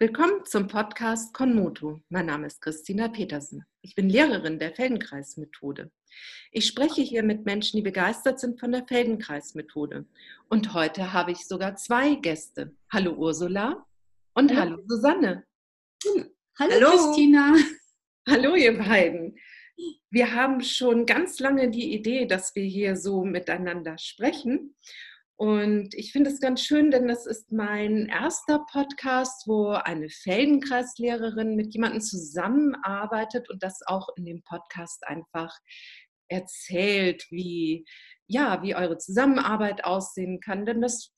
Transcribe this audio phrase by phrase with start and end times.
[0.00, 2.00] Willkommen zum Podcast Konmoto.
[2.08, 3.64] Mein Name ist Christina Petersen.
[3.82, 5.90] Ich bin Lehrerin der Feldenkreismethode.
[6.52, 10.06] Ich spreche hier mit Menschen, die begeistert sind von der Feldenkreismethode.
[10.48, 12.76] Und heute habe ich sogar zwei Gäste.
[12.92, 13.84] Hallo Ursula
[14.34, 15.44] und hallo, hallo Susanne.
[16.04, 16.26] Hallo,
[16.60, 17.56] hallo Christina.
[18.28, 19.36] Hallo ihr beiden.
[20.10, 24.76] Wir haben schon ganz lange die Idee, dass wir hier so miteinander sprechen.
[25.38, 31.54] Und ich finde es ganz schön, denn das ist mein erster Podcast, wo eine Feldenkreislehrerin
[31.54, 35.56] mit jemandem zusammenarbeitet und das auch in dem Podcast einfach
[36.26, 37.86] erzählt, wie,
[38.26, 40.66] ja, wie eure Zusammenarbeit aussehen kann.
[40.66, 41.12] Denn das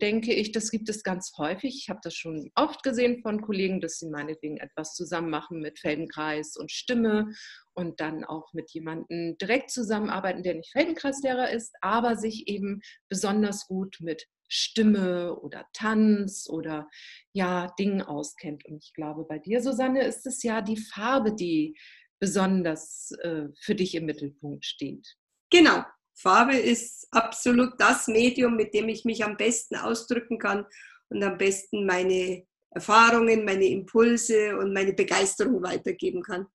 [0.00, 1.74] denke ich, das gibt es ganz häufig.
[1.76, 5.78] Ich habe das schon oft gesehen von Kollegen, dass sie meinetwegen etwas zusammen machen mit
[5.78, 7.32] Feldenkreis und Stimme
[7.74, 13.66] und dann auch mit jemandem direkt zusammenarbeiten, der nicht Feldenkreislehrer ist, aber sich eben besonders
[13.66, 16.88] gut mit Stimme oder Tanz oder
[17.32, 18.64] ja, Dingen auskennt.
[18.66, 21.76] Und ich glaube, bei dir, Susanne, ist es ja die Farbe, die
[22.20, 25.16] besonders äh, für dich im Mittelpunkt steht.
[25.50, 25.84] Genau,
[26.16, 30.66] Farbe ist absolut das Medium, mit dem ich mich am besten ausdrücken kann
[31.08, 36.46] und am besten meine Erfahrungen, meine Impulse und meine Begeisterung weitergeben kann.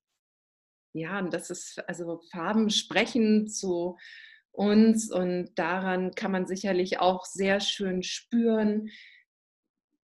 [0.94, 3.96] Ja, und das ist, also Farben sprechen zu
[4.50, 8.90] uns und daran kann man sicherlich auch sehr schön spüren,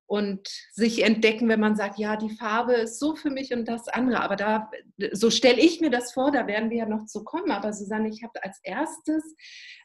[0.09, 3.89] und sich entdecken, wenn man sagt, ja, die Farbe ist so für mich und das
[3.89, 4.23] andere.
[4.23, 4.70] Aber da,
[5.12, 7.50] so stelle ich mir das vor, da werden wir ja noch zu kommen.
[7.50, 9.23] Aber Susanne, ich habe als erstes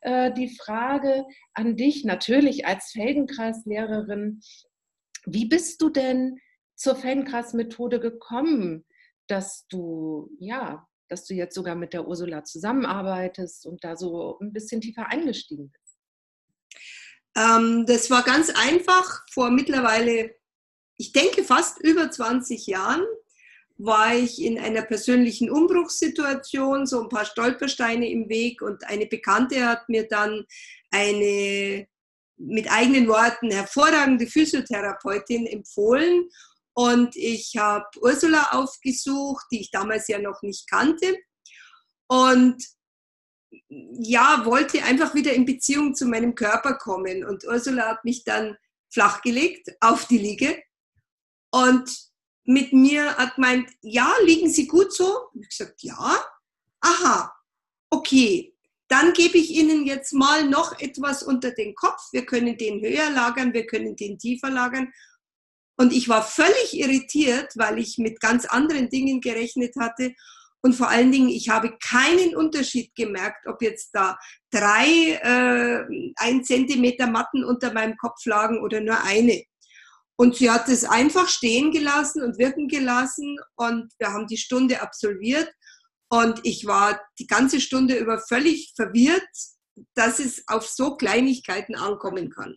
[0.02, 4.40] äh, die Frage an dich, natürlich als Feldenkreislehrerin.
[5.26, 6.40] Wie bist du denn
[6.76, 8.86] zur Feldenkreismethode gekommen,
[9.28, 14.54] dass du, ja, dass du jetzt sogar mit der Ursula zusammenarbeitest und da so ein
[14.54, 15.84] bisschen tiefer eingestiegen bist?
[17.36, 19.26] Ähm, das war ganz einfach.
[19.32, 20.36] Vor mittlerweile,
[20.98, 23.06] ich denke fast über 20 Jahren,
[23.78, 29.66] war ich in einer persönlichen Umbruchssituation, so ein paar Stolpersteine im Weg und eine Bekannte
[29.66, 30.46] hat mir dann
[30.92, 31.88] eine
[32.38, 36.30] mit eigenen Worten hervorragende Physiotherapeutin empfohlen
[36.74, 41.16] und ich habe Ursula aufgesucht, die ich damals ja noch nicht kannte
[42.08, 42.64] und
[43.70, 47.26] ja, wollte einfach wieder in Beziehung zu meinem Körper kommen.
[47.26, 48.58] Und Ursula hat mich dann
[48.92, 50.62] flachgelegt auf die Liege
[51.52, 51.90] und
[52.46, 55.30] mit mir hat gemeint, ja, liegen Sie gut so?
[55.40, 56.16] Ich gesagt, ja.
[56.82, 57.34] Aha,
[57.90, 58.54] okay.
[58.90, 62.02] Dann gebe ich Ihnen jetzt mal noch etwas unter den Kopf.
[62.12, 64.92] Wir können den höher lagern, wir können den tiefer lagern.
[65.78, 70.14] Und ich war völlig irritiert, weil ich mit ganz anderen Dingen gerechnet hatte
[70.66, 74.18] und vor allen Dingen, ich habe keinen Unterschied gemerkt, ob jetzt da
[74.50, 79.44] drei äh, ein Zentimeter Matten unter meinem Kopf lagen oder nur eine.
[80.16, 84.82] Und sie hat es einfach stehen gelassen und wirken gelassen und wir haben die Stunde
[84.82, 85.52] absolviert
[86.10, 89.28] und ich war die ganze Stunde über völlig verwirrt,
[89.96, 92.56] dass es auf so Kleinigkeiten ankommen kann.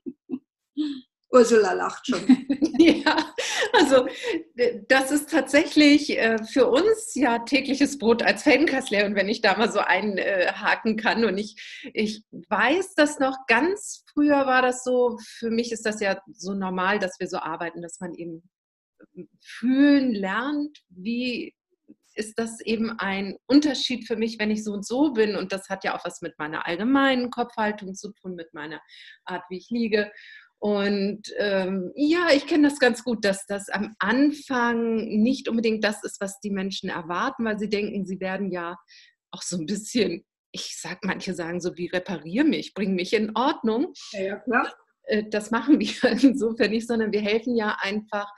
[1.31, 2.21] Ursula lacht schon.
[2.79, 3.35] ja,
[3.73, 4.07] also
[4.89, 9.57] das ist tatsächlich äh, für uns ja tägliches Brot als Feldenkasslehrer und wenn ich da
[9.57, 11.57] mal so einhaken kann und ich,
[11.95, 16.55] ich weiß das noch ganz früher war das so, für mich ist das ja so
[16.55, 18.49] normal, dass wir so arbeiten, dass man eben
[19.41, 21.55] fühlen lernt, wie
[22.17, 25.37] ist das eben ein Unterschied für mich, wenn ich so und so bin.
[25.37, 28.81] Und das hat ja auch was mit meiner allgemeinen Kopfhaltung zu tun, mit meiner
[29.27, 30.11] Art, wie ich liege.
[30.67, 36.03] Und ähm, ja, ich kenne das ganz gut, dass das am Anfang nicht unbedingt das
[36.03, 38.77] ist, was die Menschen erwarten, weil sie denken, sie werden ja
[39.31, 43.37] auch so ein bisschen, ich sag, manche sagen so wie reparier mich, bring mich in
[43.37, 43.93] Ordnung.
[44.11, 44.75] Ja, ja klar.
[45.05, 48.29] Äh, das machen wir insofern nicht, sondern wir helfen ja einfach,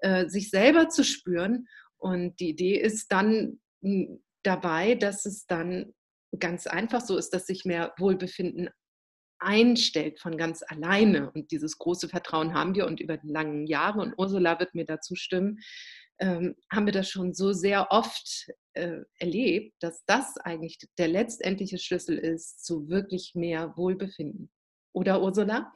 [0.00, 1.68] äh, sich selber zu spüren.
[1.96, 5.94] Und die Idee ist dann hm, dabei, dass es dann
[6.40, 8.68] ganz einfach so ist, dass sich mehr Wohlbefinden
[9.38, 11.30] einstellt von ganz alleine.
[11.32, 14.84] Und dieses große Vertrauen haben wir und über die langen Jahre, und Ursula wird mir
[14.84, 15.60] dazu stimmen,
[16.20, 21.78] ähm, haben wir das schon so sehr oft äh, erlebt, dass das eigentlich der letztendliche
[21.78, 24.50] Schlüssel ist zu wirklich mehr Wohlbefinden.
[24.92, 25.72] Oder Ursula?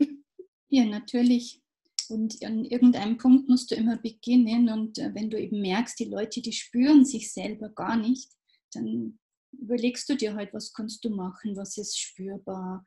[0.68, 1.60] Ja, natürlich.
[2.08, 4.68] Und an irgendeinem Punkt musst du immer beginnen.
[4.70, 8.32] Und äh, wenn du eben merkst, die Leute, die spüren sich selber gar nicht,
[8.72, 9.18] dann
[9.52, 12.84] überlegst du dir halt, was kannst du machen, was ist spürbar,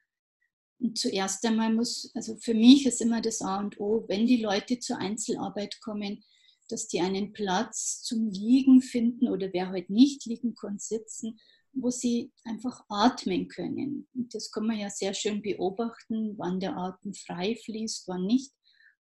[0.80, 4.42] und zuerst einmal muss, also für mich ist immer das A und O, wenn die
[4.42, 6.24] Leute zur Einzelarbeit kommen,
[6.70, 11.40] dass die einen Platz zum Liegen finden oder wer heute halt nicht liegen kann, sitzen,
[11.74, 14.08] wo sie einfach atmen können.
[14.14, 18.52] Und das kann man ja sehr schön beobachten, wann der Atem frei fließt, wann nicht.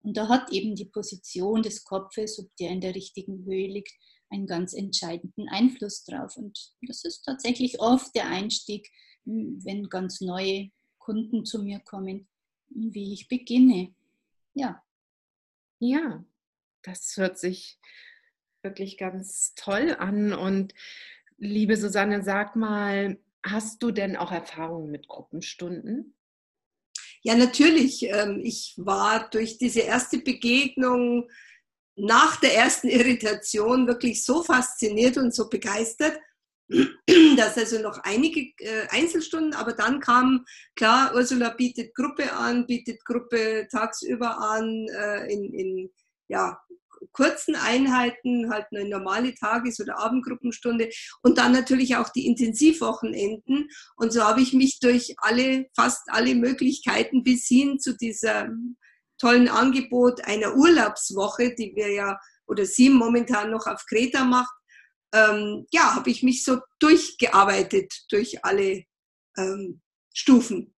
[0.01, 3.93] Und da hat eben die Position des Kopfes, ob der in der richtigen Höhe liegt,
[4.29, 6.35] einen ganz entscheidenden Einfluss drauf.
[6.37, 8.87] Und das ist tatsächlich oft der Einstieg,
[9.23, 10.69] wenn ganz neue
[11.05, 12.27] Kunden zu mir kommen,
[12.69, 13.93] wie ich beginne.
[14.55, 14.83] Ja.
[15.77, 16.25] Ja,
[16.81, 17.79] das hört sich
[18.63, 20.33] wirklich ganz toll an.
[20.33, 20.73] Und
[21.37, 26.15] liebe Susanne, sag mal, hast du denn auch Erfahrungen mit Gruppenstunden?
[27.21, 28.01] Ja, natürlich.
[28.09, 31.29] Ähm, ich war durch diese erste Begegnung
[31.95, 36.19] nach der ersten Irritation wirklich so fasziniert und so begeistert,
[37.37, 40.45] dass also noch einige äh, Einzelstunden, aber dann kam,
[40.75, 45.89] klar, Ursula bietet Gruppe an, bietet Gruppe tagsüber an, äh, in, in
[46.27, 46.59] ja,
[47.11, 50.89] kurzen Einheiten, halt eine normale Tages- oder Abendgruppenstunde
[51.21, 53.69] und dann natürlich auch die Intensivwochenenden.
[53.95, 58.49] Und so habe ich mich durch alle, fast alle Möglichkeiten bis hin zu dieser
[59.19, 64.53] tollen Angebot einer Urlaubswoche, die wir ja oder sie momentan noch auf Kreta macht,
[65.13, 68.83] ähm, ja, habe ich mich so durchgearbeitet durch alle
[69.37, 69.81] ähm,
[70.13, 70.73] Stufen.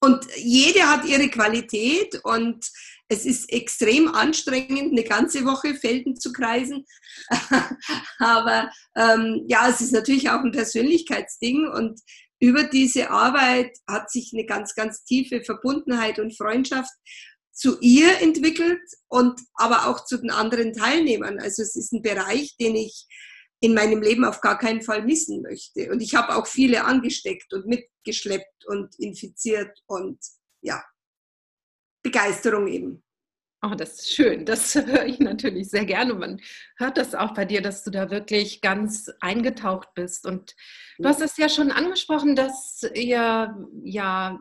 [0.00, 2.66] Und jede hat ihre Qualität und
[3.08, 6.84] es ist extrem anstrengend, eine ganze Woche Felden zu kreisen.
[8.18, 12.00] Aber ähm, ja, es ist natürlich auch ein Persönlichkeitsding und
[12.40, 16.92] über diese Arbeit hat sich eine ganz, ganz tiefe Verbundenheit und Freundschaft
[17.52, 21.38] zu ihr entwickelt und aber auch zu den anderen Teilnehmern.
[21.38, 23.06] Also es ist ein Bereich, den ich
[23.64, 25.90] in meinem Leben auf gar keinen Fall missen möchte.
[25.90, 30.18] Und ich habe auch viele angesteckt und mitgeschleppt und infiziert und
[30.60, 30.84] ja,
[32.02, 33.02] Begeisterung eben.
[33.62, 34.44] Oh, das ist schön.
[34.44, 36.12] Das höre ich natürlich sehr gerne.
[36.12, 36.42] Man
[36.76, 40.26] hört das auch bei dir, dass du da wirklich ganz eingetaucht bist.
[40.26, 40.54] Und
[40.98, 44.38] du hast es ja schon angesprochen, dass ihr ja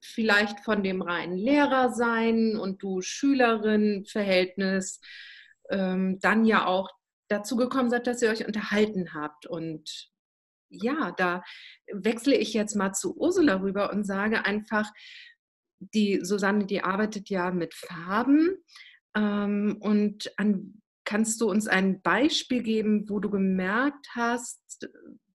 [0.00, 5.00] vielleicht von dem reinen Lehrer sein und du Schülerin-Verhältnis
[5.70, 6.95] ähm, dann ja auch
[7.28, 9.46] dazu gekommen seid, dass ihr euch unterhalten habt.
[9.46, 10.10] Und
[10.68, 11.42] ja, da
[11.92, 14.90] wechsle ich jetzt mal zu Ursula rüber und sage einfach,
[15.78, 18.56] die Susanne, die arbeitet ja mit Farben.
[19.14, 24.88] Ähm, und an, kannst du uns ein Beispiel geben, wo du gemerkt hast,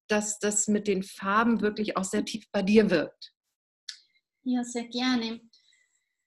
[0.07, 3.33] dass das mit den Farben wirklich auch sehr tief bei dir wirkt?
[4.43, 5.39] Ja, sehr gerne.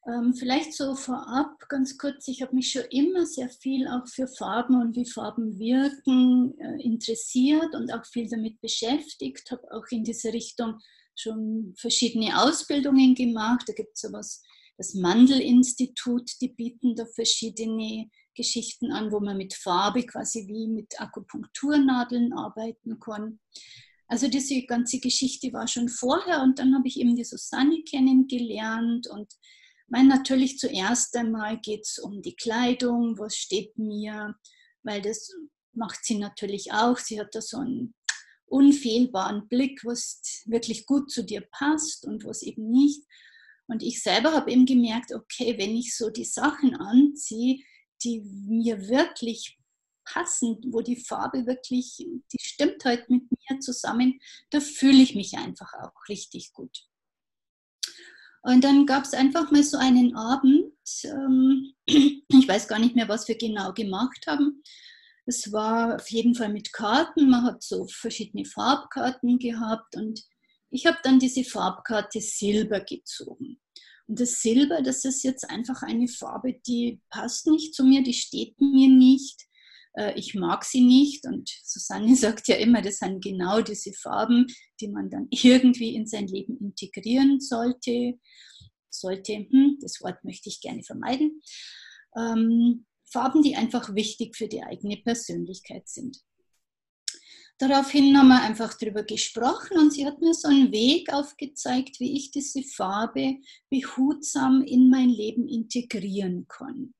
[0.07, 4.29] Ähm, vielleicht so vorab ganz kurz, ich habe mich schon immer sehr viel auch für
[4.29, 10.05] Farben und wie Farben wirken äh, interessiert und auch viel damit beschäftigt, habe auch in
[10.05, 10.79] diese Richtung
[11.17, 13.65] schon verschiedene Ausbildungen gemacht.
[13.67, 14.43] Da gibt es sowas,
[14.77, 21.01] das Mandel-Institut, die bieten da verschiedene Geschichten an, wo man mit Farbe quasi wie mit
[21.01, 23.39] Akupunkturnadeln arbeiten kann.
[24.07, 29.07] Also diese ganze Geschichte war schon vorher und dann habe ich eben die Susanne kennengelernt
[29.07, 29.33] und
[29.87, 34.35] mein natürlich zuerst einmal geht es um die Kleidung, was steht mir,
[34.83, 35.31] weil das
[35.73, 36.99] macht sie natürlich auch.
[36.99, 37.95] Sie hat da so einen
[38.47, 43.03] unfehlbaren Blick, was wirklich gut zu dir passt und was eben nicht.
[43.67, 47.63] Und ich selber habe eben gemerkt, okay, wenn ich so die Sachen anziehe,
[48.03, 49.59] die mir wirklich
[50.05, 54.21] passen, wo die Farbe wirklich, die stimmt halt mit mir zusammen,
[54.51, 56.87] da fühle ich mich einfach auch richtig gut.
[58.45, 60.71] Und dann gab es einfach mal so einen Abend,
[61.05, 64.63] ähm, ich weiß gar nicht mehr, was wir genau gemacht haben.
[65.25, 70.23] Es war auf jeden Fall mit Karten, man hat so verschiedene Farbkarten gehabt und
[70.69, 73.59] ich habe dann diese Farbkarte Silber gezogen.
[74.07, 78.13] Und das Silber, das ist jetzt einfach eine Farbe, die passt nicht zu mir, die
[78.13, 79.41] steht mir nicht.
[79.95, 81.27] Äh, ich mag sie nicht.
[81.27, 84.47] Und Susanne sagt ja immer, das sind genau diese Farben,
[84.81, 88.19] die man dann irgendwie in sein Leben integrieren sollte.
[88.91, 91.41] Sollte, hm, das Wort möchte ich gerne vermeiden.
[92.17, 96.19] Ähm, Farben, die einfach wichtig für die eigene Persönlichkeit sind.
[97.59, 102.17] Daraufhin haben wir einfach darüber gesprochen und sie hat mir so einen Weg aufgezeigt, wie
[102.17, 103.37] ich diese Farbe
[103.71, 106.95] behutsam in mein Leben integrieren kann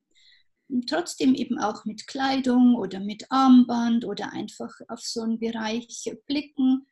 [0.87, 6.87] trotzdem eben auch mit Kleidung oder mit Armband oder einfach auf so einen Bereich blicken.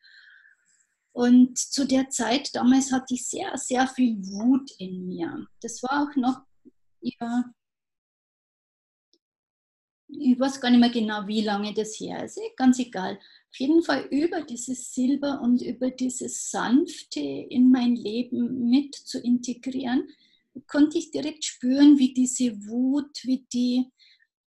[1.11, 5.47] Und zu der Zeit damals hatte ich sehr, sehr viel Wut in mir.
[5.61, 6.41] Das war auch noch,
[7.01, 7.43] ja,
[10.19, 13.15] ich weiß gar nicht mehr genau, wie lange das her ist, ganz egal.
[13.49, 19.19] Auf jeden Fall über dieses Silber und über dieses Sanfte in mein Leben mit zu
[19.19, 20.09] integrieren,
[20.67, 23.91] konnte ich direkt spüren, wie diese Wut, wie die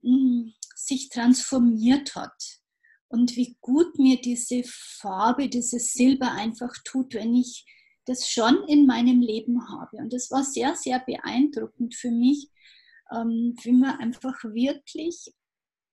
[0.02, 2.60] mh, hm, sich transformiert hat
[3.08, 7.64] und wie gut mir diese Farbe, dieses Silber einfach tut, wenn ich
[8.04, 9.98] das schon in meinem Leben habe.
[9.98, 12.48] Und das war sehr, sehr beeindruckend für mich,
[13.12, 15.32] ähm, wie man einfach wirklich,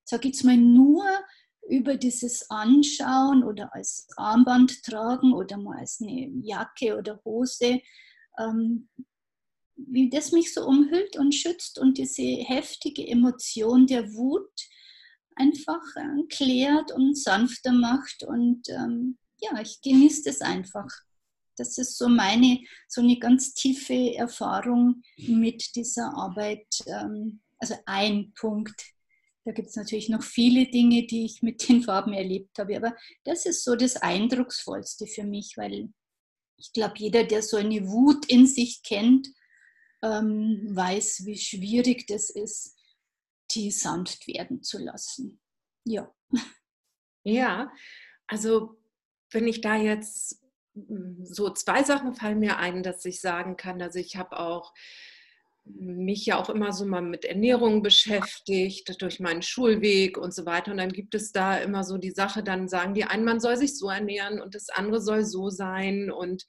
[0.03, 1.03] sag ich jetzt mal, nur
[1.67, 7.81] über dieses Anschauen oder als Armband tragen oder mal als eine Jacke oder Hose,
[8.37, 8.87] ähm,
[9.75, 14.49] wie das mich so umhüllt und schützt und diese heftige Emotion der Wut
[15.35, 18.23] einfach äh, klärt und sanfter macht.
[18.23, 20.87] Und ähm, ja, ich genieße das einfach.
[21.57, 26.67] Das ist so meine, so eine ganz tiefe Erfahrung mit dieser Arbeit.
[26.87, 28.81] Ähm, also ein Punkt.
[29.45, 32.77] Da gibt es natürlich noch viele Dinge, die ich mit den Farben erlebt habe.
[32.77, 35.89] Aber das ist so das Eindrucksvollste für mich, weil
[36.57, 39.27] ich glaube, jeder, der so eine Wut in sich kennt,
[40.05, 42.77] ähm, weiß, wie schwierig das ist,
[43.51, 45.39] die sanft werden zu lassen.
[45.83, 46.13] Ja.
[47.23, 47.71] Ja,
[48.27, 48.77] also
[49.31, 50.43] wenn ich da jetzt
[50.75, 54.73] hm, so zwei Sachen fallen mir ein, dass ich sagen kann, also ich habe auch
[55.65, 60.71] mich ja auch immer so mal mit Ernährung beschäftigt, durch meinen Schulweg und so weiter.
[60.71, 63.57] Und dann gibt es da immer so die Sache, dann sagen die einen, man soll
[63.57, 66.11] sich so ernähren und das andere soll so sein.
[66.11, 66.45] Und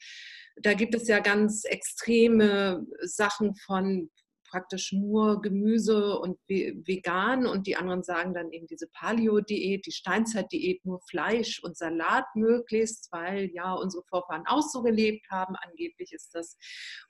[0.56, 4.10] da gibt es ja ganz extreme Sachen von
[4.48, 10.84] praktisch nur Gemüse und vegan und die anderen sagen dann eben diese Paleo-Diät, die Steinzeit-Diät,
[10.84, 16.34] nur Fleisch und Salat möglichst, weil ja unsere Vorfahren auch so gelebt haben, angeblich ist
[16.34, 16.56] das.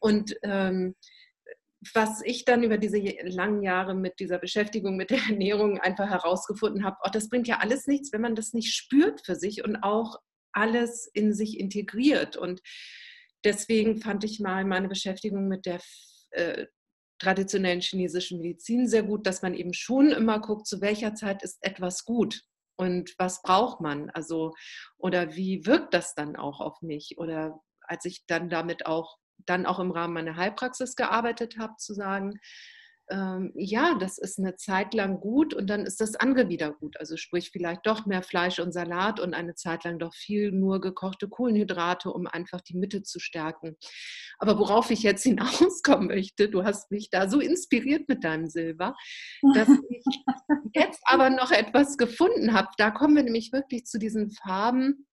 [0.00, 0.96] Und ähm,
[1.94, 6.84] was ich dann über diese langen Jahre mit dieser Beschäftigung mit der Ernährung einfach herausgefunden
[6.84, 9.76] habe, oh, das bringt ja alles nichts, wenn man das nicht spürt für sich und
[9.76, 10.18] auch
[10.52, 12.36] alles in sich integriert.
[12.36, 12.60] Und
[13.44, 15.80] deswegen fand ich mal meine Beschäftigung mit der
[16.30, 16.66] äh,
[17.18, 21.58] traditionellen chinesischen Medizin sehr gut, dass man eben schon immer guckt, zu welcher Zeit ist
[21.62, 22.42] etwas gut
[22.76, 24.10] und was braucht man?
[24.10, 24.54] Also,
[24.98, 27.16] oder wie wirkt das dann auch auf mich?
[27.18, 29.16] Oder als ich dann damit auch
[29.46, 32.38] dann auch im Rahmen meiner Heilpraxis gearbeitet habe, zu sagen,
[33.08, 36.98] ähm, ja, das ist eine Zeit lang gut und dann ist das andere wieder gut.
[36.98, 40.80] Also sprich vielleicht doch mehr Fleisch und Salat und eine Zeit lang doch viel nur
[40.80, 43.76] gekochte Kohlenhydrate, um einfach die Mitte zu stärken.
[44.38, 48.94] Aber worauf ich jetzt hinauskommen möchte, du hast mich da so inspiriert mit deinem Silber,
[49.54, 50.04] dass ich
[50.74, 52.68] jetzt aber noch etwas gefunden habe.
[52.78, 55.06] Da kommen wir nämlich wirklich zu diesen Farben,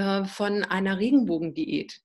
[0.00, 2.00] äh, von einer Regenbogendiät.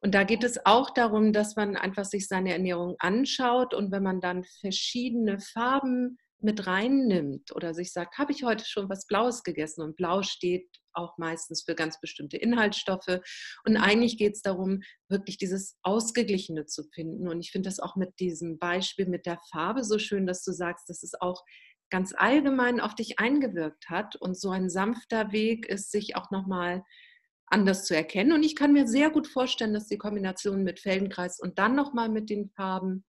[0.00, 4.04] Und da geht es auch darum, dass man einfach sich seine Ernährung anschaut und wenn
[4.04, 9.42] man dann verschiedene Farben mit reinnimmt oder sich sagt, habe ich heute schon was Blaues
[9.42, 9.82] gegessen?
[9.82, 13.20] Und Blau steht auch meistens für ganz bestimmte Inhaltsstoffe.
[13.64, 17.28] Und eigentlich geht es darum, wirklich dieses Ausgeglichene zu finden.
[17.28, 20.52] Und ich finde das auch mit diesem Beispiel mit der Farbe so schön, dass du
[20.52, 21.42] sagst, dass es auch
[21.90, 24.16] ganz allgemein auf dich eingewirkt hat.
[24.16, 26.82] Und so ein sanfter Weg ist, sich auch nochmal
[27.52, 28.32] anders zu erkennen.
[28.32, 32.08] Und ich kann mir sehr gut vorstellen, dass die Kombination mit Feldenkreis und dann nochmal
[32.08, 33.04] mit den Farben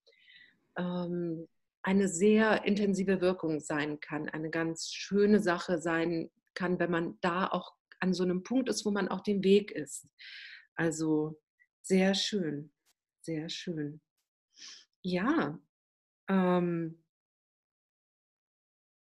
[0.78, 1.48] ähm,
[1.82, 7.48] eine sehr intensive Wirkung sein kann, eine ganz schöne Sache sein kann, wenn man da
[7.48, 10.08] auch an so einem Punkt ist, wo man auch den Weg ist.
[10.76, 11.40] Also
[11.82, 12.72] sehr schön,
[13.22, 14.02] sehr schön.
[15.02, 15.60] Ja,
[16.30, 17.03] ähm,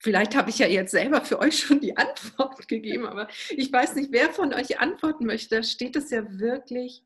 [0.05, 3.95] Vielleicht habe ich ja jetzt selber für euch schon die Antwort gegeben, aber ich weiß
[3.95, 5.55] nicht, wer von euch antworten möchte.
[5.55, 7.03] Da steht es ja wirklich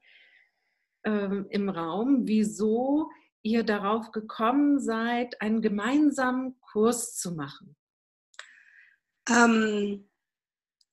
[1.06, 3.10] ähm, im Raum, wieso
[3.42, 7.78] ihr darauf gekommen seid, einen gemeinsamen Kurs zu machen.
[9.30, 10.10] Ähm,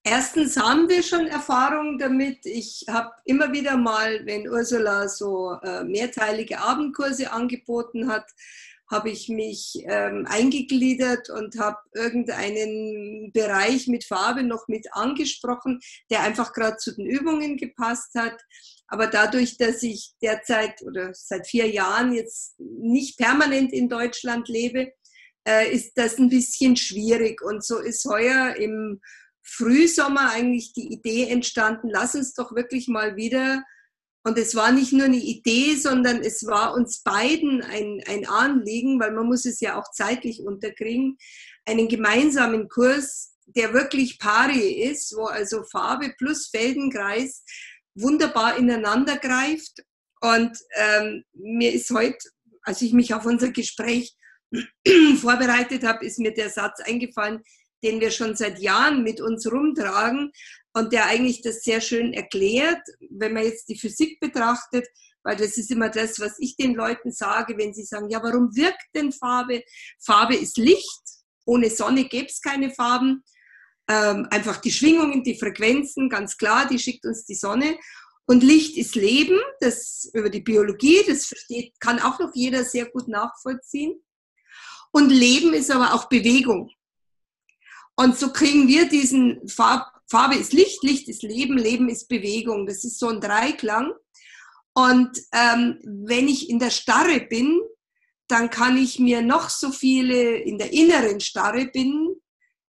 [0.05, 2.47] erstens haben wir schon Erfahrung damit.
[2.47, 8.31] Ich habe immer wieder mal, wenn Ursula so äh, mehrteilige Abendkurse angeboten hat,
[8.91, 16.23] habe ich mich ähm, eingegliedert und habe irgendeinen Bereich mit Farbe noch mit angesprochen, der
[16.23, 18.41] einfach gerade zu den Übungen gepasst hat.
[18.89, 24.93] Aber dadurch, dass ich derzeit oder seit vier Jahren jetzt nicht permanent in Deutschland lebe,
[25.47, 27.43] äh, ist das ein bisschen schwierig.
[27.43, 29.01] Und so ist heuer im
[29.43, 33.65] Frühsommer eigentlich die Idee entstanden, lass uns doch wirklich mal wieder
[34.27, 38.99] und es war nicht nur eine Idee, sondern es war uns beiden ein, ein Anliegen,
[38.99, 41.17] weil man muss es ja auch zeitlich unterkriegen,
[41.65, 47.45] einen gemeinsamen Kurs, der wirklich pari ist, wo also Farbe plus Feldenkreis
[47.95, 49.85] wunderbar ineinander greift.
[50.21, 52.19] Und ähm, mir ist heute,
[52.63, 54.17] als ich mich auf unser Gespräch
[55.21, 57.45] vorbereitet habe, ist mir der Satz eingefallen,
[57.85, 60.33] den wir schon seit Jahren mit uns rumtragen
[60.77, 64.87] und der eigentlich das sehr schön erklärt, wenn man jetzt die Physik betrachtet,
[65.23, 68.55] weil das ist immer das, was ich den Leuten sage, wenn sie sagen, ja, warum
[68.55, 69.63] wirkt denn Farbe?
[69.99, 71.03] Farbe ist Licht,
[71.47, 73.25] ohne Sonne gäbe es keine Farben.
[73.89, 77.79] Ähm, einfach die Schwingungen, die Frequenzen, ganz klar, die schickt uns die Sonne.
[78.27, 82.85] Und Licht ist Leben, das über die Biologie, das versteht, kann auch noch jeder sehr
[82.85, 83.95] gut nachvollziehen.
[84.93, 86.71] Und Leben ist aber auch Bewegung.
[87.97, 92.67] Und so kriegen wir diesen Farb, Farbe ist Licht, Licht ist Leben, Leben ist Bewegung.
[92.67, 93.93] Das ist so ein Dreiklang.
[94.75, 97.61] Und ähm, wenn ich in der Starre bin,
[98.29, 102.17] dann kann ich mir noch so viele in der inneren Starre bin,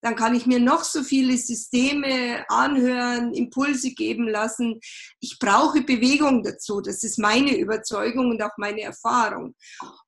[0.02, 4.80] dann kann ich mir noch so viele Systeme anhören, Impulse geben lassen.
[5.21, 6.80] Ich brauche Bewegung dazu.
[6.80, 9.54] Das ist meine Überzeugung und auch meine Erfahrung.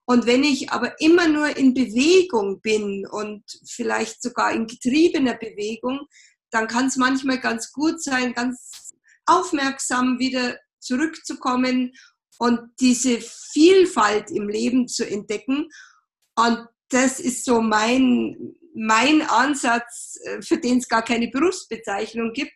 [0.05, 6.01] Und wenn ich aber immer nur in Bewegung bin und vielleicht sogar in getriebener Bewegung,
[6.51, 8.93] dann kann es manchmal ganz gut sein, ganz
[9.27, 11.93] aufmerksam wieder zurückzukommen
[12.39, 15.69] und diese Vielfalt im Leben zu entdecken.
[16.35, 22.53] Und das ist so mein, mein Ansatz, äh, für den es gar keine Berufsbezeichnung gibt,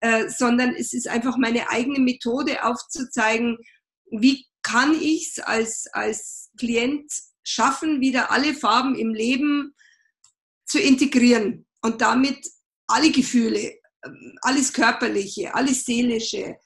[0.00, 3.58] äh, sondern es ist einfach meine eigene Methode aufzuzeigen,
[4.10, 7.10] wie kann ich es als, als Klient
[7.42, 9.74] schaffen, wieder alle Farben im Leben
[10.66, 12.46] zu integrieren und damit
[12.88, 16.56] alle Gefühle, ähm, alles Körperliche, alles Seelische,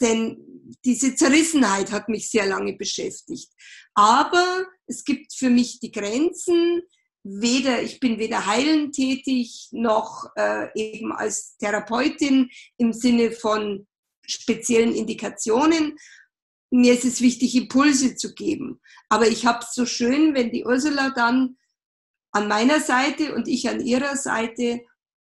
[0.00, 3.50] denn diese Zerrissenheit hat mich sehr lange beschäftigt.
[3.94, 6.82] Aber es gibt für mich die Grenzen,
[7.24, 13.86] weder, ich bin weder heilend tätig noch äh, eben als Therapeutin im Sinne von
[14.26, 15.96] speziellen Indikationen.
[16.70, 18.80] Mir ist es wichtig, Impulse zu geben.
[19.08, 21.56] Aber ich habe es so schön, wenn die Ursula dann
[22.32, 24.82] an meiner Seite und ich an ihrer Seite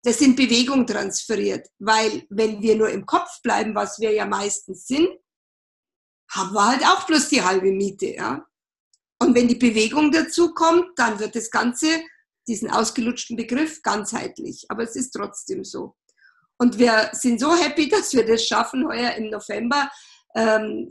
[0.05, 1.69] das in Bewegung transferiert.
[1.79, 5.09] Weil wenn wir nur im Kopf bleiben, was wir ja meistens sind,
[6.31, 8.15] haben wir halt auch bloß die halbe Miete.
[8.15, 8.47] Ja?
[9.23, 11.87] Und wenn die Bewegung dazu kommt, dann wird das Ganze,
[12.49, 14.67] diesen ausgelutschten Begriff, ganzheitlich.
[14.69, 15.95] Aber es ist trotzdem so.
[16.59, 19.89] Und wir sind so happy, dass wir das schaffen, heuer im November,
[20.35, 20.89] ähm,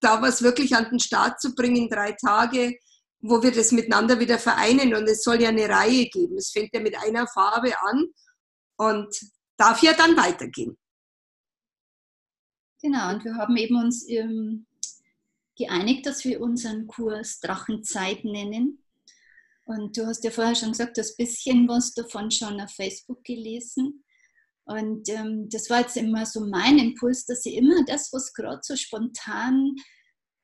[0.00, 2.76] da was wirklich an den Start zu bringen, drei Tage,
[3.20, 4.94] wo wir das miteinander wieder vereinen.
[4.94, 6.36] Und es soll ja eine Reihe geben.
[6.36, 8.06] Es fängt ja mit einer Farbe an
[8.76, 9.14] und
[9.56, 10.76] darf ja dann weitergehen.
[12.82, 14.67] Genau, und wir haben eben uns ähm,
[15.58, 18.82] geeinigt, dass wir unseren Kurs Drachenzeit nennen.
[19.64, 22.70] Und du hast ja vorher schon gesagt, du hast ein bisschen was davon schon auf
[22.70, 24.02] Facebook gelesen.
[24.64, 28.60] Und ähm, das war jetzt immer so mein Impuls, dass ich immer das, was gerade
[28.62, 29.74] so spontan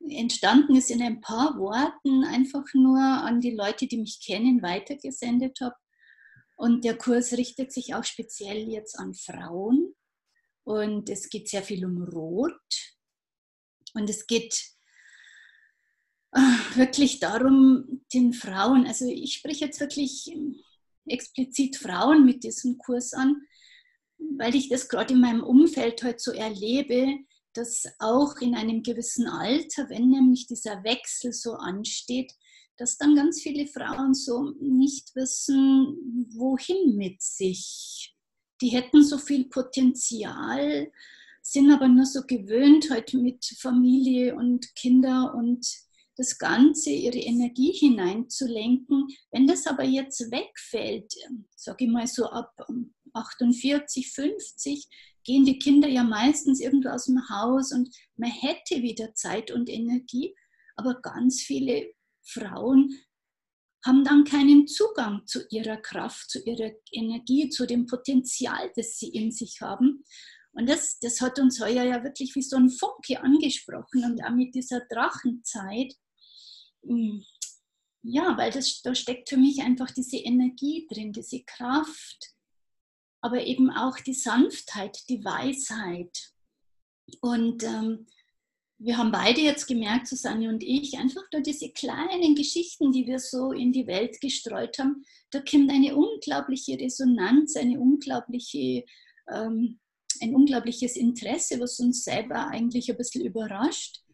[0.09, 5.59] entstanden ist, in ein paar Worten einfach nur an die Leute, die mich kennen, weitergesendet
[5.61, 5.75] habe.
[6.57, 9.95] Und der Kurs richtet sich auch speziell jetzt an Frauen.
[10.63, 12.53] Und es geht sehr viel um Rot.
[13.93, 14.74] Und es geht
[16.75, 20.35] wirklich darum, den Frauen, also ich spreche jetzt wirklich
[21.07, 23.41] explizit Frauen mit diesem Kurs an,
[24.17, 27.19] weil ich das gerade in meinem Umfeld heute so erlebe,
[27.53, 32.33] dass auch in einem gewissen Alter, wenn nämlich dieser Wechsel so ansteht,
[32.77, 38.13] dass dann ganz viele Frauen so nicht wissen, wohin mit sich.
[38.61, 40.91] Die hätten so viel Potenzial,
[41.41, 45.65] sind aber nur so gewöhnt heute mit Familie und Kinder und
[46.17, 49.07] das Ganze, ihre Energie hineinzulenken.
[49.31, 51.13] Wenn das aber jetzt wegfällt,
[51.55, 52.53] sage ich mal so ab
[53.13, 54.87] 48, 50,
[55.23, 59.69] gehen die Kinder ja meistens irgendwo aus dem Haus und man hätte wieder Zeit und
[59.69, 60.35] Energie,
[60.75, 62.95] aber ganz viele Frauen
[63.85, 69.09] haben dann keinen Zugang zu ihrer Kraft, zu ihrer Energie, zu dem Potenzial, das sie
[69.09, 70.03] in sich haben.
[70.53, 74.31] Und das, das hat uns heuer ja wirklich wie so ein Funke angesprochen und auch
[74.31, 75.93] mit dieser Drachenzeit.
[78.03, 82.33] Ja, weil das, da steckt für mich einfach diese Energie drin, diese Kraft,
[83.21, 86.31] aber eben auch die Sanftheit, die Weisheit.
[87.21, 88.05] Und ähm,
[88.77, 93.19] wir haben beide jetzt gemerkt, Susanne und ich, einfach durch diese kleinen Geschichten, die wir
[93.19, 98.83] so in die Welt gestreut haben, da kommt eine unglaubliche Resonanz, eine unglaubliche,
[99.31, 99.79] ähm,
[100.21, 104.04] ein unglaubliches Interesse, was uns selber eigentlich ein bisschen überrascht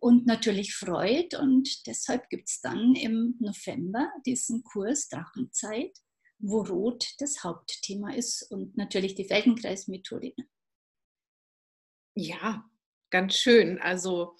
[0.00, 1.34] und natürlich freut.
[1.34, 5.96] Und deshalb gibt es dann im November diesen Kurs Drachenzeit,
[6.38, 10.34] wo Rot das Hauptthema ist und natürlich die Feldenkreismethode.
[12.14, 12.64] Ja,
[13.10, 13.78] ganz schön.
[13.80, 14.36] Also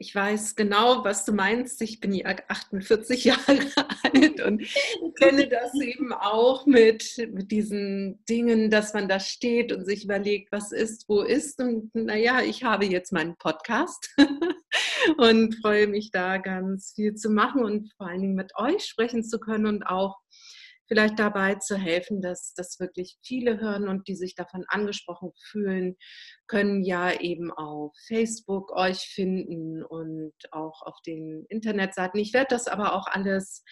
[0.00, 1.82] ich weiß genau, was du meinst.
[1.82, 3.58] Ich bin ja 48 Jahre
[4.02, 4.62] alt und
[5.20, 10.52] kenne das eben auch mit, mit diesen Dingen, dass man da steht und sich überlegt,
[10.52, 11.60] was ist, wo ist.
[11.60, 14.08] Und naja, ich habe jetzt meinen Podcast
[15.18, 19.22] und freue mich da ganz viel zu machen und vor allen Dingen mit euch sprechen
[19.22, 20.16] zu können und auch
[20.90, 25.96] vielleicht dabei zu helfen, dass das wirklich viele hören und die sich davon angesprochen fühlen,
[26.48, 32.18] können ja eben auf Facebook euch finden und auch auf den Internetseiten.
[32.18, 33.62] Ich werde das aber auch alles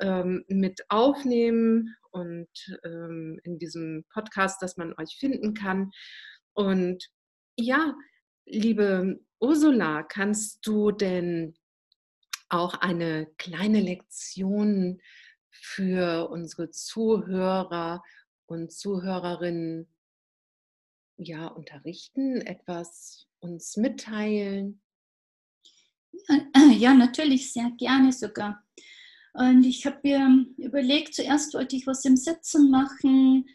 [0.00, 2.50] ähm, mit aufnehmen und
[2.84, 5.90] ähm, in diesem Podcast, dass man euch finden kann.
[6.52, 7.02] Und
[7.56, 7.94] ja,
[8.44, 11.54] liebe Ursula, kannst du denn
[12.50, 15.00] auch eine kleine Lektion
[15.60, 18.02] für unsere Zuhörer
[18.46, 19.86] und Zuhörerinnen
[21.16, 24.80] ja unterrichten, etwas uns mitteilen?
[26.78, 28.64] Ja, natürlich, sehr gerne sogar.
[29.34, 33.46] Und ich habe mir überlegt, zuerst wollte ich was im Sitzen machen,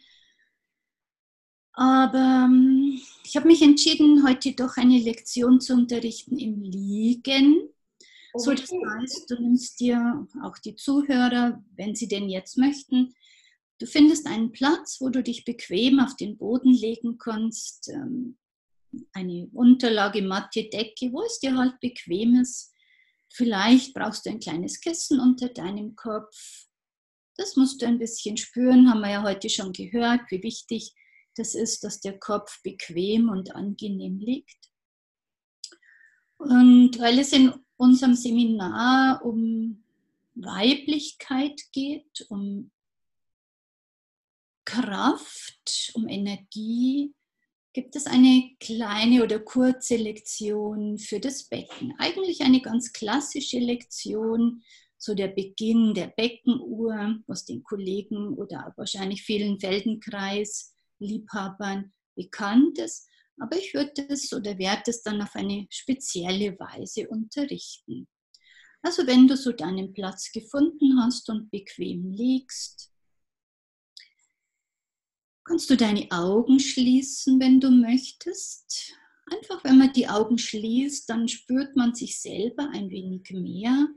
[1.74, 7.68] aber ähm, ich habe mich entschieden, heute doch eine Lektion zu unterrichten im Liegen.
[8.36, 13.14] So, das heißt, du nimmst dir auch die Zuhörer, wenn sie denn jetzt möchten,
[13.78, 18.36] du findest einen Platz, wo du dich bequem auf den Boden legen kannst, ähm,
[19.12, 22.72] eine Unterlage, Matte, Decke, wo es dir halt bequem ist.
[23.32, 26.66] Vielleicht brauchst du ein kleines Kissen unter deinem Kopf.
[27.36, 30.94] Das musst du ein bisschen spüren, haben wir ja heute schon gehört, wie wichtig
[31.36, 34.70] das ist, dass der Kopf bequem und angenehm liegt.
[36.38, 39.82] Und weil es in unserem Seminar um
[40.34, 42.70] Weiblichkeit geht, um
[44.64, 47.14] Kraft, um Energie,
[47.72, 51.94] gibt es eine kleine oder kurze Lektion für das Becken.
[51.98, 54.62] Eigentlich eine ganz klassische Lektion,
[54.96, 63.08] so der Beginn der Beckenuhr, was den Kollegen oder wahrscheinlich vielen Feldenkreis-Liebhabern bekannt ist.
[63.38, 68.06] Aber ich würde es oder werde es dann auf eine spezielle Weise unterrichten.
[68.82, 72.92] Also wenn du so deinen Platz gefunden hast und bequem liegst,
[75.44, 78.94] kannst du deine Augen schließen, wenn du möchtest.
[79.26, 83.88] Einfach, wenn man die Augen schließt, dann spürt man sich selber ein wenig mehr,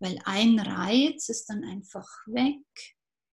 [0.00, 2.64] weil ein Reiz ist dann einfach weg.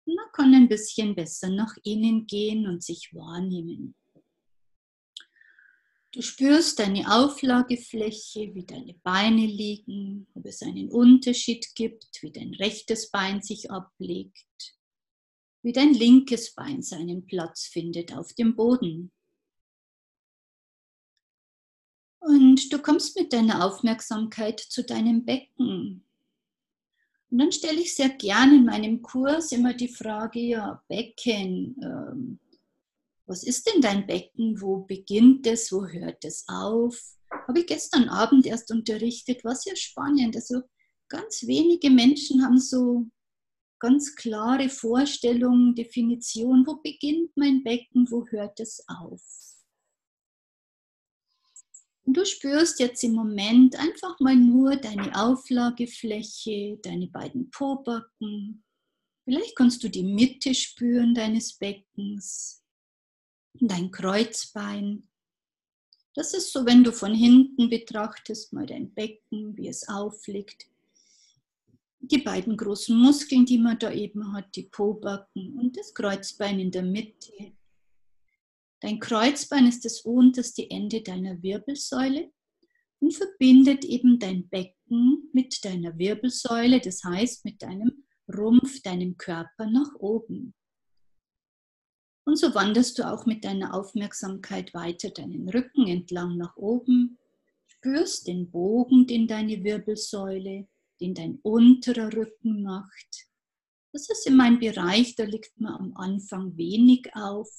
[0.05, 3.95] Man kann ein bisschen besser nach innen gehen und sich wahrnehmen.
[6.13, 12.53] Du spürst deine Auflagefläche, wie deine Beine liegen, ob es einen Unterschied gibt, wie dein
[12.53, 14.45] rechtes Bein sich ablegt
[15.63, 19.11] wie dein linkes Bein seinen Platz findet auf dem Boden.
[22.19, 26.05] Und du kommst mit deiner Aufmerksamkeit zu deinem Becken.
[27.29, 32.39] Und dann stelle ich sehr gerne in meinem Kurs immer die Frage, ja, Becken, ähm,
[33.25, 34.61] was ist denn dein Becken?
[34.61, 35.71] Wo beginnt es?
[35.71, 36.99] Wo hört es auf?
[37.47, 40.35] Habe ich gestern Abend erst unterrichtet, war sehr spannend.
[40.35, 40.61] Also
[41.09, 43.07] ganz wenige Menschen haben so
[43.79, 49.21] ganz klare Vorstellung, Definition, wo beginnt mein Becken, wo hört es auf.
[52.05, 58.63] Und du spürst jetzt im Moment einfach mal nur deine Auflagefläche, deine beiden Pobacken.
[59.23, 62.62] Vielleicht kannst du die Mitte spüren deines Beckens,
[63.53, 65.07] dein Kreuzbein.
[66.15, 70.67] Das ist so, wenn du von hinten betrachtest, mal dein Becken, wie es aufliegt
[72.03, 76.69] die beiden großen Muskeln, die man da eben hat, die Pobacken und das Kreuzbein in
[76.69, 77.31] der Mitte.
[78.81, 82.29] Dein Kreuzbein ist das unterste Ende deiner Wirbelsäule
[82.99, 89.65] und verbindet eben dein Becken mit deiner Wirbelsäule, das heißt mit deinem Rumpf, deinem Körper
[89.65, 90.53] nach oben.
[92.25, 97.17] Und so wanderst du auch mit deiner Aufmerksamkeit weiter deinen Rücken entlang nach oben,
[97.67, 100.67] spürst den Bogen in deine Wirbelsäule,
[101.01, 103.27] den dein unterer Rücken macht.
[103.91, 107.51] Das ist in meinem Bereich, da liegt man am Anfang wenig auf.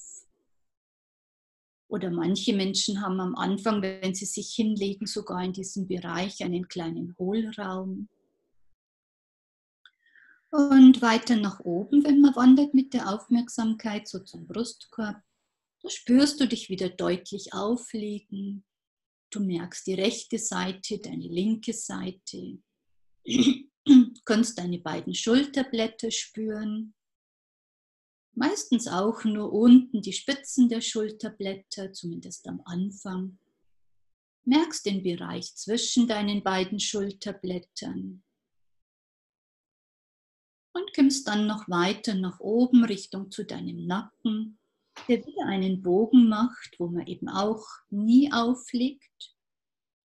[1.87, 6.67] Oder manche Menschen haben am Anfang, wenn sie sich hinlegen, sogar in diesem Bereich einen
[6.67, 8.09] kleinen Hohlraum.
[10.55, 15.21] Und weiter nach oben, wenn man wandert mit der Aufmerksamkeit so zum Brustkorb,
[15.81, 18.63] da spürst du dich wieder deutlich auflegen.
[19.31, 22.59] Du merkst die rechte Seite, deine linke Seite.
[23.25, 23.63] Du
[24.25, 26.95] kannst deine beiden Schulterblätter spüren.
[28.33, 33.39] Meistens auch nur unten die Spitzen der Schulterblätter, zumindest am Anfang.
[34.45, 38.24] Merkst den Bereich zwischen deinen beiden Schulterblättern.
[40.75, 44.59] Und kommst dann noch weiter nach oben Richtung zu deinem Nacken,
[45.07, 49.33] der wieder einen Bogen macht, wo man eben auch nie aufliegt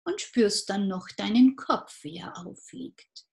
[0.05, 3.27] und spürst dann noch deinen Kopf, wie er aufliegt.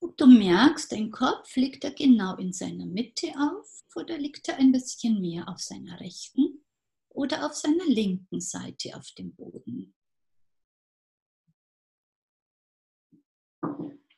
[0.00, 4.58] Und du merkst, dein Kopf liegt er genau in seiner Mitte auf oder liegt er
[4.58, 6.62] ein bisschen mehr auf seiner rechten
[7.08, 9.94] oder auf seiner linken Seite auf dem Boden.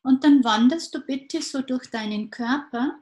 [0.04, 3.00] Und dann wanderst du bitte so durch deinen Körper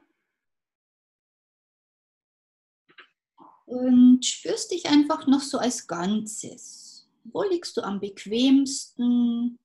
[3.65, 7.05] und spürst dich einfach noch so als Ganzes.
[7.25, 9.59] Wo liegst du am bequemsten?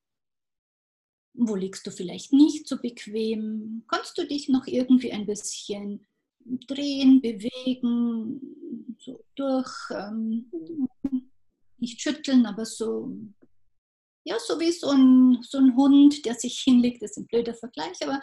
[1.35, 3.85] Wo liegst du vielleicht nicht so bequem?
[3.87, 6.05] Kannst du dich noch irgendwie ein bisschen
[6.45, 10.51] drehen, bewegen, so durch, ähm,
[11.79, 13.17] nicht schütteln, aber so,
[14.25, 17.55] ja, so wie so ein, so ein Hund, der sich hinlegt, das ist ein blöder
[17.55, 18.21] Vergleich, aber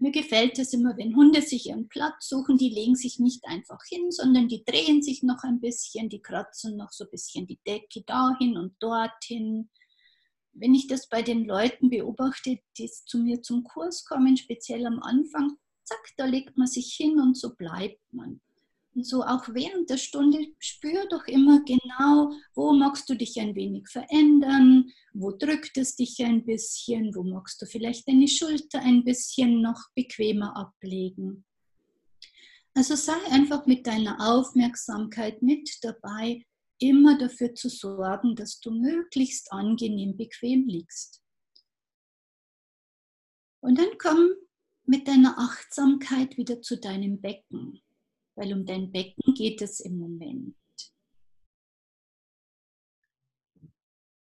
[0.00, 3.80] mir gefällt es immer, wenn Hunde sich ihren Platz suchen, die legen sich nicht einfach
[3.86, 7.60] hin, sondern die drehen sich noch ein bisschen, die kratzen noch so ein bisschen die
[7.66, 9.68] Decke dahin und dorthin.
[10.52, 15.00] Wenn ich das bei den Leuten beobachte, die zu mir zum Kurs kommen, speziell am
[15.00, 18.40] Anfang, zack, da legt man sich hin und so bleibt man.
[18.94, 23.88] So auch während der Stunde spür doch immer genau, wo magst du dich ein wenig
[23.88, 29.62] verändern, wo drückt es dich ein bisschen, wo magst du vielleicht deine Schulter ein bisschen
[29.62, 31.44] noch bequemer ablegen.
[32.74, 36.44] Also sei einfach mit deiner Aufmerksamkeit mit dabei,
[36.78, 41.22] immer dafür zu sorgen, dass du möglichst angenehm bequem liegst.
[43.60, 44.30] Und dann komm
[44.84, 47.82] mit deiner Achtsamkeit wieder zu deinem Becken,
[48.34, 50.56] weil um dein Becken geht es im Moment.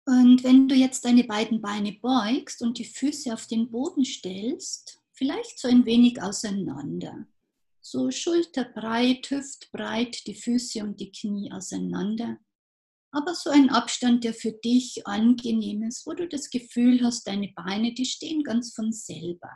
[0.05, 4.99] Und wenn du jetzt deine beiden Beine beugst und die Füße auf den Boden stellst,
[5.13, 7.27] vielleicht so ein wenig auseinander,
[7.81, 12.37] so schulterbreit, hüftbreit, die Füße und die Knie auseinander,
[13.11, 17.49] aber so ein Abstand, der für dich angenehm ist, wo du das Gefühl hast, deine
[17.49, 19.51] Beine, die stehen ganz von selber.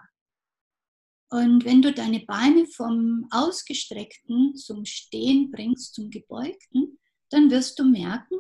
[1.36, 6.98] Und wenn du deine Beine vom ausgestreckten zum Stehen bringst, zum gebeugten,
[7.30, 8.38] dann wirst du merken,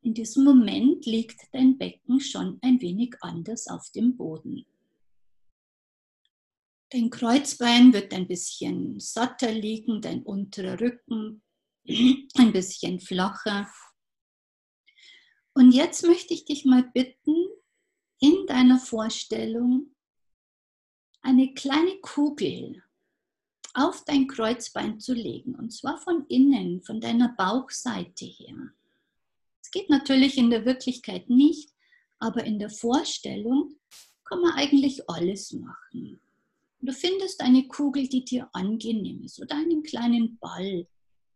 [0.00, 4.64] in diesem Moment liegt dein Becken schon ein wenig anders auf dem Boden.
[6.88, 11.42] Dein Kreuzbein wird ein bisschen satter liegen, dein unterer Rücken
[11.86, 13.70] ein bisschen flacher.
[15.52, 17.36] Und jetzt möchte ich dich mal bitten,
[18.18, 19.93] in deiner Vorstellung
[21.24, 22.82] eine kleine Kugel
[23.72, 28.54] auf dein Kreuzbein zu legen, und zwar von innen, von deiner Bauchseite her.
[29.60, 31.70] Es geht natürlich in der Wirklichkeit nicht,
[32.18, 33.74] aber in der Vorstellung
[34.24, 36.20] kann man eigentlich alles machen.
[36.80, 40.86] Du findest eine Kugel, die dir angenehm ist oder einen kleinen Ball.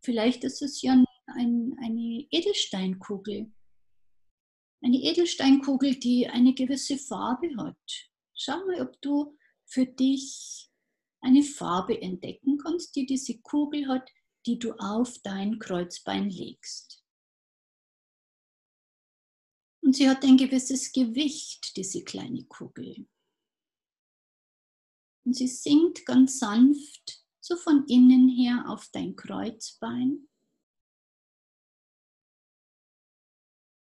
[0.02, 3.50] Vielleicht ist es ja ein, eine Edelsteinkugel.
[4.82, 8.10] Eine Edelsteinkugel, die eine gewisse Farbe hat.
[8.34, 9.37] Schau mal, ob du
[9.68, 10.70] für dich
[11.20, 14.10] eine Farbe entdecken kannst, die diese Kugel hat,
[14.46, 17.04] die du auf dein Kreuzbein legst.
[19.82, 23.08] Und sie hat ein gewisses Gewicht, diese kleine Kugel.
[25.24, 30.27] Und sie sinkt ganz sanft so von innen her auf dein Kreuzbein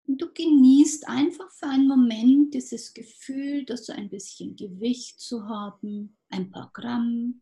[0.08, 5.48] Und du genießt einfach für einen Moment dieses Gefühl, dass so ein bisschen Gewicht zu
[5.48, 7.42] haben, ein paar Gramm,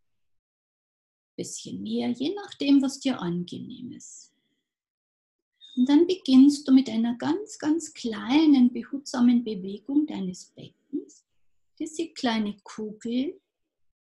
[1.35, 4.33] bisschen mehr, je nachdem, was dir angenehm ist.
[5.75, 11.25] Und dann beginnst du mit einer ganz, ganz kleinen, behutsamen Bewegung deines Beckens,
[11.79, 13.39] diese kleine Kugel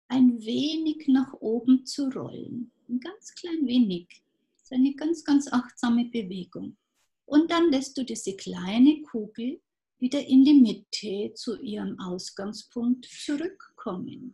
[0.07, 2.71] ein wenig nach oben zu rollen.
[2.87, 4.07] Ein ganz klein wenig.
[4.55, 6.77] Das ist eine ganz, ganz achtsame Bewegung.
[7.29, 9.61] Und dann lässt du diese kleine Kugel
[9.99, 14.33] wieder in die Mitte zu ihrem Ausgangspunkt zurückkommen.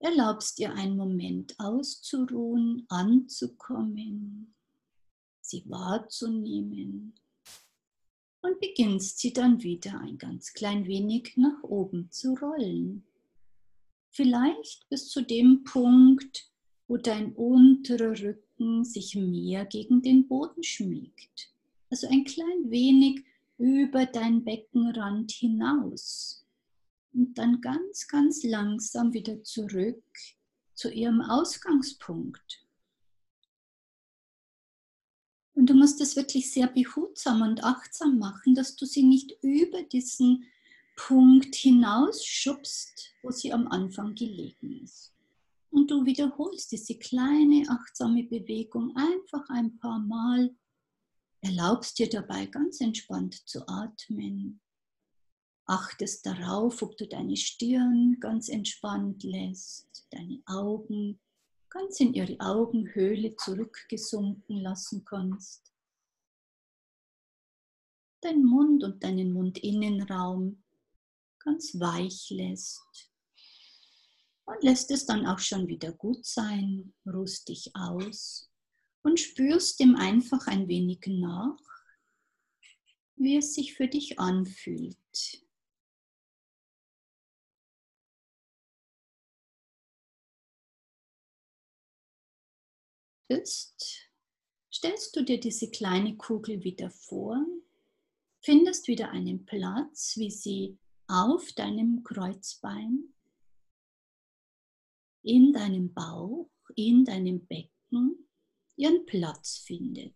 [0.00, 4.56] Erlaubst ihr einen Moment auszuruhen, anzukommen,
[5.40, 7.14] sie wahrzunehmen
[8.42, 13.06] und beginnst sie dann wieder ein ganz klein wenig nach oben zu rollen.
[14.10, 16.50] Vielleicht bis zu dem Punkt,
[16.88, 21.52] wo dein unterer Rücken sich mehr gegen den Boden schmiegt.
[21.90, 23.24] Also ein klein wenig
[23.58, 26.44] über dein Beckenrand hinaus.
[27.12, 30.02] Und dann ganz, ganz langsam wieder zurück
[30.74, 32.64] zu ihrem Ausgangspunkt.
[35.54, 39.82] Und du musst es wirklich sehr behutsam und achtsam machen, dass du sie nicht über
[39.82, 40.44] diesen
[40.94, 45.17] Punkt hinausschubst, wo sie am Anfang gelegen ist.
[45.70, 50.54] Und du wiederholst diese kleine achtsame Bewegung einfach ein paar Mal.
[51.40, 54.60] Erlaubst dir dabei ganz entspannt zu atmen.
[55.66, 61.20] Achtest darauf, ob du deine Stirn ganz entspannt lässt, deine Augen
[61.68, 65.72] ganz in ihre Augenhöhle zurückgesunken lassen kannst.
[68.22, 70.62] Dein Mund und deinen Mundinnenraum
[71.38, 73.07] ganz weich lässt.
[74.48, 78.50] Und lässt es dann auch schon wieder gut sein, ruhst dich aus
[79.02, 81.58] und spürst dem einfach ein wenig nach,
[83.16, 84.96] wie es sich für dich anfühlt.
[93.28, 94.08] Bist,
[94.72, 97.44] stellst du dir diese kleine Kugel wieder vor,
[98.40, 103.12] findest wieder einen Platz, wie sie auf deinem Kreuzbein,
[105.22, 108.28] in deinem Bauch, in deinem Becken
[108.76, 110.14] ihren Platz findet.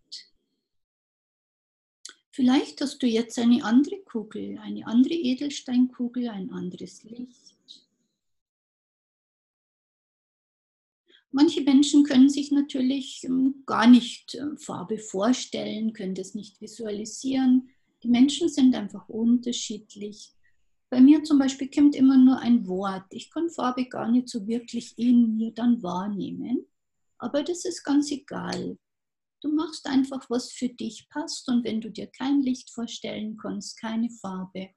[2.30, 7.52] Vielleicht hast du jetzt eine andere Kugel, eine andere Edelsteinkugel, ein anderes Licht.
[11.30, 17.70] Manche Menschen können sich natürlich ähm, gar nicht äh, Farbe vorstellen, können das nicht visualisieren.
[18.02, 20.32] Die Menschen sind einfach unterschiedlich.
[20.92, 23.06] Bei mir zum Beispiel kommt immer nur ein Wort.
[23.12, 26.66] Ich kann Farbe gar nicht so wirklich in mir dann wahrnehmen.
[27.16, 28.78] Aber das ist ganz egal.
[29.40, 31.48] Du machst einfach, was für dich passt.
[31.48, 34.68] Und wenn du dir kein Licht vorstellen kannst, keine Farbe,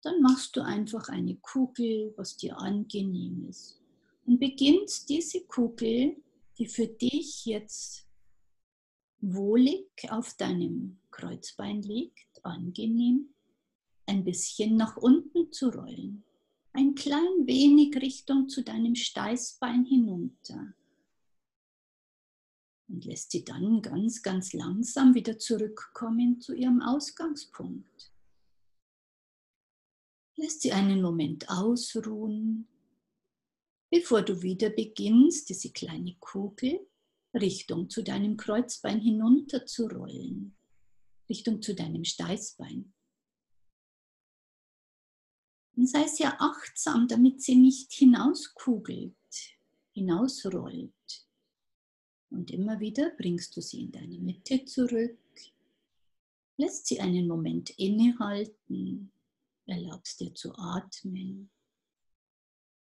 [0.00, 3.78] dann machst du einfach eine Kugel, was dir angenehm ist.
[4.24, 6.16] Und beginnst diese Kugel,
[6.56, 8.08] die für dich jetzt
[9.18, 13.34] wohlig auf deinem Kreuzbein liegt, angenehm,
[14.10, 16.24] ein bisschen nach unten zu rollen
[16.72, 20.74] ein klein wenig Richtung zu deinem Steißbein hinunter.
[22.88, 28.12] Und lässt sie dann ganz, ganz langsam wieder zurückkommen zu ihrem Ausgangspunkt.
[30.36, 32.66] Lässt sie einen Moment ausruhen,
[33.90, 36.80] bevor du wieder beginnst, diese kleine Kugel
[37.34, 40.56] Richtung zu deinem Kreuzbein hinunter zu rollen,
[41.28, 42.92] Richtung zu deinem Steißbein.
[45.80, 49.14] Und sei sehr achtsam, damit sie nicht hinauskugelt,
[49.92, 50.92] hinausrollt.
[52.28, 55.16] Und immer wieder bringst du sie in deine Mitte zurück,
[56.58, 59.10] lässt sie einen Moment innehalten,
[59.64, 61.48] erlaubst dir zu atmen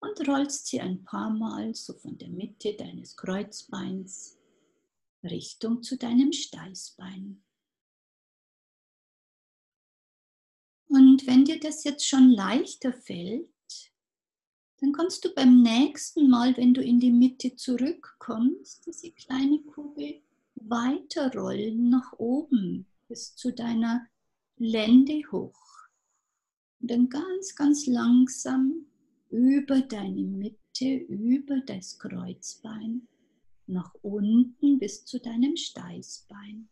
[0.01, 4.37] und rollst sie ein paar Mal so von der Mitte deines Kreuzbeins
[5.23, 7.43] Richtung zu deinem Steißbein.
[10.95, 13.49] Und wenn dir das jetzt schon leichter fällt,
[14.79, 20.23] dann kannst du beim nächsten Mal, wenn du in die Mitte zurückkommst, diese kleine Kugel
[20.55, 24.07] weiterrollen nach oben bis zu deiner
[24.57, 25.59] Lende hoch.
[26.81, 28.87] Und dann ganz, ganz langsam
[29.31, 33.09] über deine Mitte, über das Kreuzbein,
[33.67, 36.69] nach unten bis zu deinem Steißbein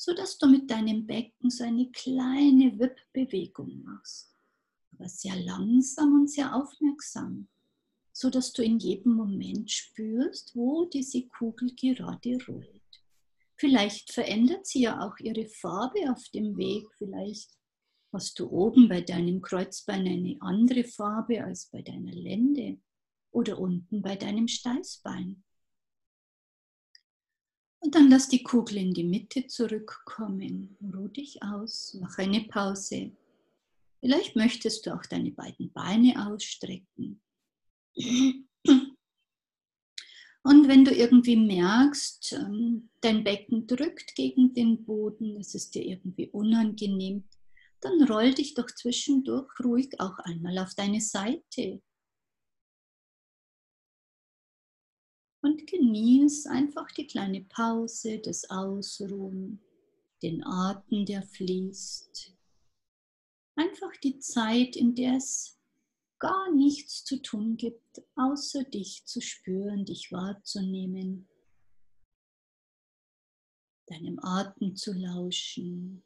[0.00, 4.34] so dass du mit deinem Becken so eine kleine Wippbewegung machst,
[4.94, 7.48] aber sehr langsam und sehr aufmerksam,
[8.10, 13.02] so dass du in jedem Moment spürst, wo diese Kugel gerade rollt.
[13.56, 17.50] Vielleicht verändert sie ja auch ihre Farbe auf dem Weg, vielleicht
[18.10, 22.78] hast du oben bei deinem Kreuzbein eine andere Farbe als bei deiner Lende
[23.32, 25.44] oder unten bei deinem Steißbein.
[27.80, 30.76] Und dann lass die Kugel in die Mitte zurückkommen.
[30.94, 33.12] Ruh dich aus, mach eine Pause.
[34.00, 37.22] Vielleicht möchtest du auch deine beiden Beine ausstrecken.
[40.42, 45.84] Und wenn du irgendwie merkst, ähm, dein Becken drückt gegen den Boden, es ist dir
[45.84, 47.24] irgendwie unangenehm,
[47.80, 51.82] dann roll dich doch zwischendurch ruhig auch einmal auf deine Seite.
[55.42, 59.60] Und genieß einfach die kleine Pause, das Ausruhen,
[60.22, 62.34] den Atem, der fließt.
[63.56, 65.58] Einfach die Zeit, in der es
[66.18, 71.28] gar nichts zu tun gibt, außer dich zu spüren, dich wahrzunehmen,
[73.86, 76.02] deinem Atem zu lauschen,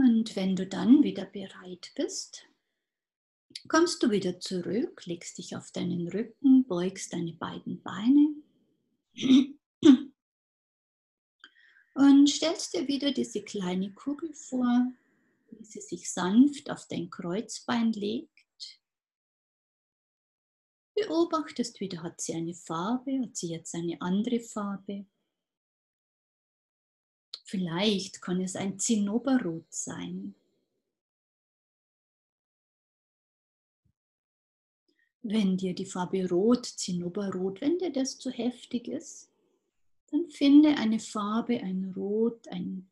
[0.00, 2.46] Und wenn du dann wieder bereit bist,
[3.66, 8.36] kommst du wieder zurück, legst dich auf deinen Rücken, beugst deine beiden Beine
[11.94, 14.92] und stellst dir wieder diese kleine Kugel vor,
[15.50, 18.30] wie sie sich sanft auf dein Kreuzbein legt.
[20.94, 25.06] Beobachtest wieder, hat sie eine Farbe, hat sie jetzt eine andere Farbe.
[27.48, 30.34] Vielleicht kann es ein Zinnoberrot sein.
[35.22, 39.30] Wenn dir die Farbe Rot, Zinnoberrot, wenn dir das zu heftig ist,
[40.10, 42.90] dann finde eine Farbe, ein Rot, ein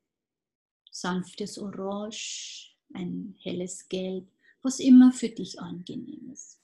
[0.91, 4.27] sanftes Orange, ein helles Gelb,
[4.63, 6.63] was immer für dich angenehm ist.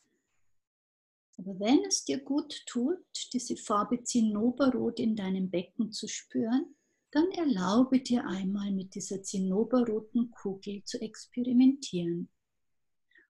[1.37, 6.75] Aber wenn es dir gut tut, diese Farbe Zinnoberrot in deinem Becken zu spüren,
[7.13, 12.29] dann erlaube dir einmal mit dieser zinnoberroten Kugel zu experimentieren.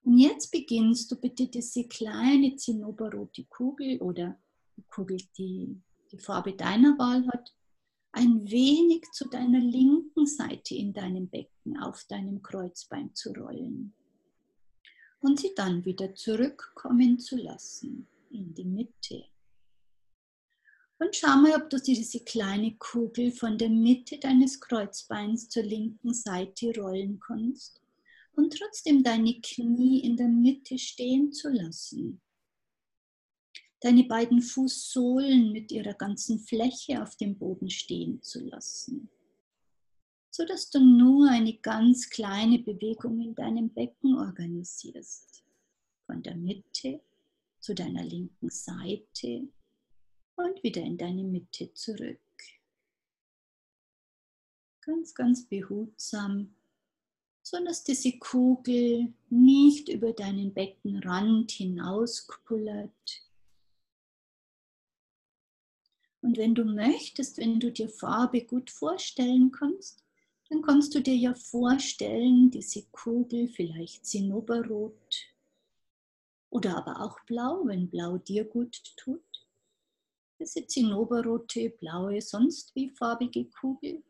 [0.03, 4.39] Und jetzt beginnst du bitte diese kleine zinnoberrote Kugel oder
[4.75, 5.81] die Kugel, die
[6.11, 7.53] die Farbe deiner Wahl hat,
[8.11, 13.93] ein wenig zu deiner linken Seite in deinem Becken auf deinem Kreuzbein zu rollen
[15.19, 19.25] und sie dann wieder zurückkommen zu lassen in die Mitte.
[20.99, 26.13] Und schau mal, ob du diese kleine Kugel von der Mitte deines Kreuzbeins zur linken
[26.13, 27.81] Seite rollen kannst
[28.35, 32.21] und trotzdem deine Knie in der Mitte stehen zu lassen.
[33.81, 39.09] Deine beiden Fußsohlen mit ihrer ganzen Fläche auf dem Boden stehen zu lassen,
[40.31, 45.43] sodass du nur eine ganz kleine Bewegung in deinem Becken organisierst.
[46.05, 47.01] Von der Mitte
[47.59, 49.49] zu deiner linken Seite
[50.35, 52.19] und wieder in deine Mitte zurück.
[54.81, 56.55] Ganz, ganz behutsam
[57.43, 63.21] so dass diese Kugel nicht über deinen Beckenrand hinauskullert.
[66.21, 70.05] Und wenn du möchtest, wenn du dir Farbe gut vorstellen kannst,
[70.49, 75.27] dann kannst du dir ja vorstellen, diese Kugel vielleicht Zinnoberrot
[76.49, 79.21] oder aber auch blau, wenn blau dir gut tut.
[80.39, 84.03] Diese zinnoberrote, blaue, sonst wie farbige Kugel,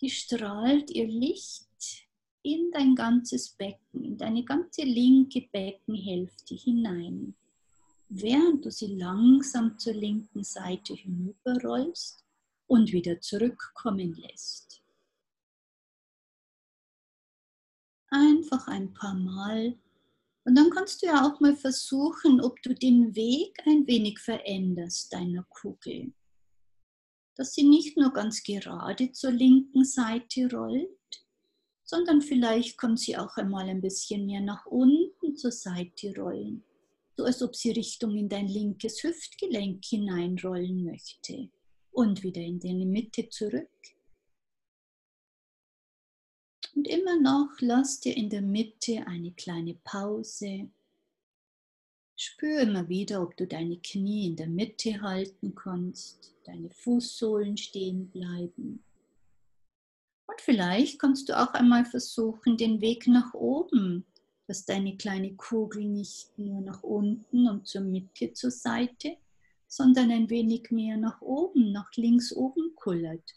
[0.00, 2.08] die strahlt ihr Licht
[2.42, 7.34] in dein ganzes Becken, in deine ganze linke Beckenhälfte hinein,
[8.08, 12.24] während du sie langsam zur linken Seite hinüberrollst
[12.66, 14.82] und wieder zurückkommen lässt.
[18.10, 19.76] Einfach ein paar Mal.
[20.48, 25.12] Und dann kannst du ja auch mal versuchen, ob du den Weg ein wenig veränderst
[25.12, 26.14] deiner Kugel.
[27.36, 30.88] Dass sie nicht nur ganz gerade zur linken Seite rollt,
[31.84, 36.64] sondern vielleicht kann sie auch einmal ein bisschen mehr nach unten zur Seite rollen,
[37.14, 41.50] so als ob sie Richtung in dein linkes Hüftgelenk hineinrollen möchte
[41.90, 43.68] und wieder in deine Mitte zurück.
[46.74, 50.68] Und immer noch lass dir in der Mitte eine kleine Pause.
[52.16, 58.08] Spür immer wieder, ob du deine Knie in der Mitte halten kannst, deine Fußsohlen stehen
[58.10, 58.82] bleiben
[60.38, 64.04] und vielleicht kannst du auch einmal versuchen, den Weg nach oben,
[64.46, 69.16] dass deine kleine Kugel nicht nur nach unten und zur Mitte zur Seite,
[69.66, 73.34] sondern ein wenig mehr nach oben, nach links oben kullert.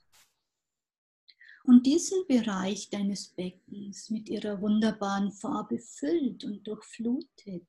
[1.64, 7.68] Und diesen Bereich deines Beckens mit ihrer wunderbaren Farbe füllt und durchflutet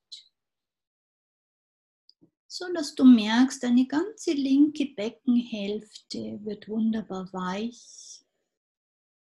[2.53, 8.21] so dass du merkst, deine ganze linke Beckenhälfte wird wunderbar weich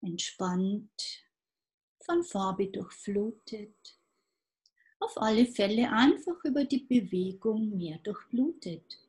[0.02, 1.24] entspannt,
[2.02, 3.74] von Farbe durchflutet.
[5.00, 9.00] Auf alle Fälle einfach über die Bewegung mehr durchblutet.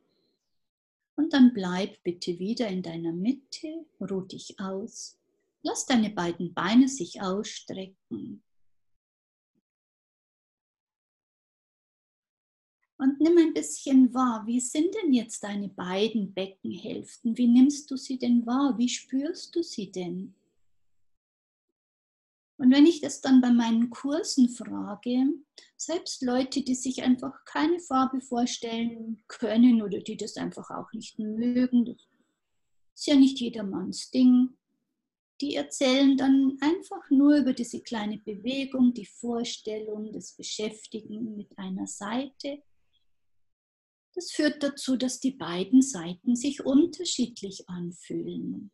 [1.17, 5.19] Und dann bleib bitte wieder in deiner Mitte, ruh dich aus,
[5.63, 8.43] lass deine beiden Beine sich ausstrecken.
[12.99, 17.37] Und nimm ein bisschen wahr, wie sind denn jetzt deine beiden Beckenhälften?
[17.37, 18.79] Wie nimmst du sie denn wahr?
[18.79, 20.35] Wie spürst du sie denn?
[22.59, 25.27] Und wenn ich das dann bei meinen Kursen frage,
[25.77, 31.19] selbst Leute, die sich einfach keine Farbe vorstellen können oder die das einfach auch nicht
[31.19, 31.97] mögen, das
[32.95, 34.57] ist ja nicht jedermanns Ding,
[35.41, 41.87] die erzählen dann einfach nur über diese kleine Bewegung, die Vorstellung, das Beschäftigen mit einer
[41.87, 42.63] Seite.
[44.15, 48.71] Das führt dazu, dass die beiden Seiten sich unterschiedlich anfühlen.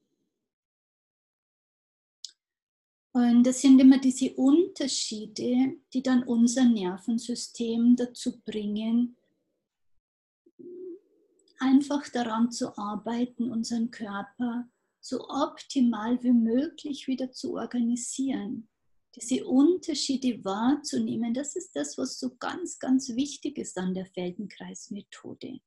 [3.13, 9.17] Und das sind immer diese Unterschiede, die dann unser Nervensystem dazu bringen,
[11.59, 14.69] einfach daran zu arbeiten, unseren Körper
[15.09, 18.69] so optimal wie möglich wieder zu organisieren.
[19.17, 25.61] Diese Unterschiede wahrzunehmen, das ist das, was so ganz, ganz wichtig ist an der Feldenkreismethode.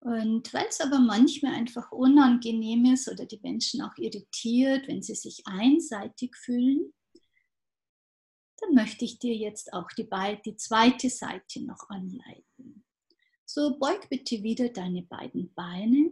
[0.00, 5.14] Und weil es aber manchmal einfach unangenehm ist oder die Menschen auch irritiert, wenn sie
[5.14, 6.92] sich einseitig fühlen,
[8.56, 10.08] dann möchte ich dir jetzt auch die,
[10.44, 12.81] die zweite Seite noch anleiten.
[13.54, 16.10] So beug bitte wieder deine beiden Beine.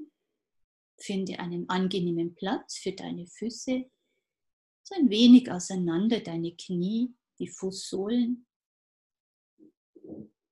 [0.99, 3.91] Finde einen angenehmen Platz für deine Füße.
[4.83, 8.47] So ein wenig auseinander deine Knie, die Fußsohlen.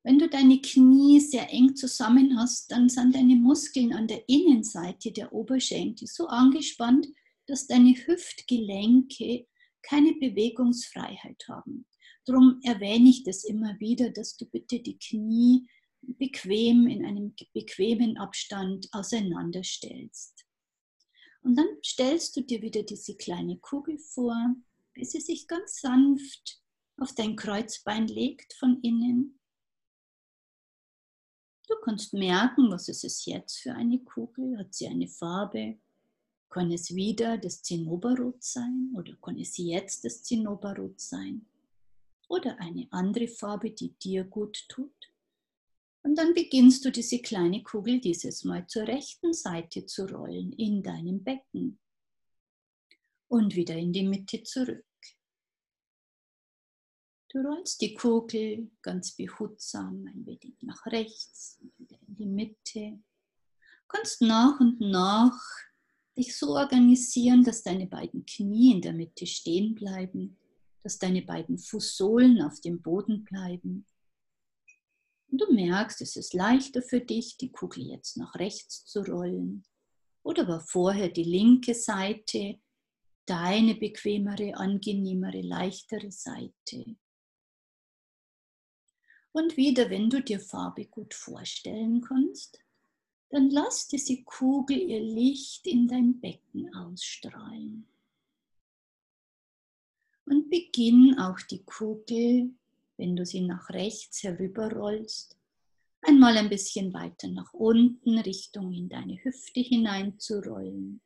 [0.03, 5.13] Wenn du deine Knie sehr eng zusammen hast, dann sind deine Muskeln an der Innenseite
[5.13, 7.07] der Oberschenkel so angespannt,
[7.47, 9.47] dass deine Hüftgelenke
[9.83, 11.87] keine Bewegungsfreiheit haben.
[12.25, 15.69] Darum erwähne ich das immer wieder, dass du bitte die Knie
[16.03, 20.47] bequem in einem bequemen Abstand auseinanderstellst.
[21.43, 24.55] Und dann stellst du dir wieder diese kleine Kugel vor,
[24.95, 26.61] bis sie sich ganz sanft
[26.97, 29.39] auf dein Kreuzbein legt von innen.
[31.69, 34.59] Du kannst merken, was ist es jetzt für eine Kugel?
[34.59, 35.79] Hat sie eine Farbe?
[36.49, 41.47] Kann es wieder das Zinnoberrot sein oder kann es jetzt das Zinnoberrot sein?
[42.29, 45.13] oder eine andere Farbe, die dir gut tut.
[46.03, 50.83] Und dann beginnst du diese kleine Kugel dieses Mal zur rechten Seite zu rollen in
[50.83, 51.79] deinem Becken
[53.29, 54.85] und wieder in die Mitte zurück.
[57.31, 63.03] Du rollst die Kugel ganz behutsam ein wenig nach rechts wieder in die Mitte.
[63.87, 65.39] Kannst nach und nach
[66.17, 70.39] dich so organisieren, dass deine beiden Knie in der Mitte stehen bleiben
[70.83, 73.85] dass deine beiden Fußsohlen auf dem Boden bleiben.
[75.31, 79.65] Du merkst, es ist leichter für dich, die Kugel jetzt nach rechts zu rollen.
[80.23, 82.59] Oder war vorher die linke Seite
[83.27, 86.97] deine bequemere, angenehmere, leichtere Seite.
[89.33, 92.59] Und wieder, wenn du dir Farbe gut vorstellen kannst,
[93.29, 97.87] dann lass diese Kugel ihr Licht in dein Becken ausstrahlen
[100.29, 102.55] und beginn auch die Kugel,
[102.99, 105.39] wenn du sie nach rechts herüberrollst,
[106.03, 111.01] einmal ein bisschen weiter nach unten Richtung in deine Hüfte hineinzurollen,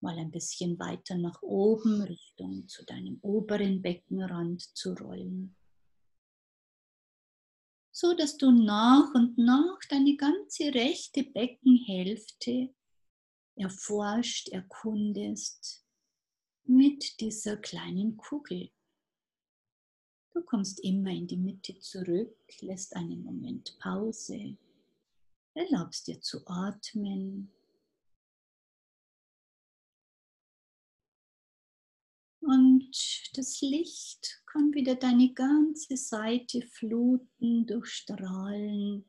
[0.00, 5.56] mal ein bisschen weiter nach oben Richtung zu deinem oberen Beckenrand zu rollen,
[7.90, 12.74] so dass du nach und nach deine ganze rechte Beckenhälfte
[13.56, 15.84] erforscht, erkundest
[16.64, 18.70] mit dieser kleinen Kugel.
[20.34, 24.56] Du kommst immer in die Mitte zurück, lässt einen Moment Pause,
[25.52, 27.52] erlaubst dir zu atmen.
[32.40, 32.90] Und
[33.34, 39.04] das Licht kann wieder deine ganze Seite fluten, durchstrahlen,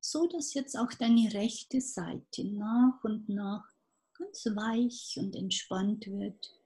[0.00, 3.70] so dass jetzt auch deine rechte Seite nach und nach
[4.14, 6.57] ganz weich und entspannt wird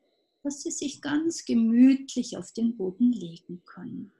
[0.42, 4.12] dass sie sich ganz gemütlich auf den Boden legen können.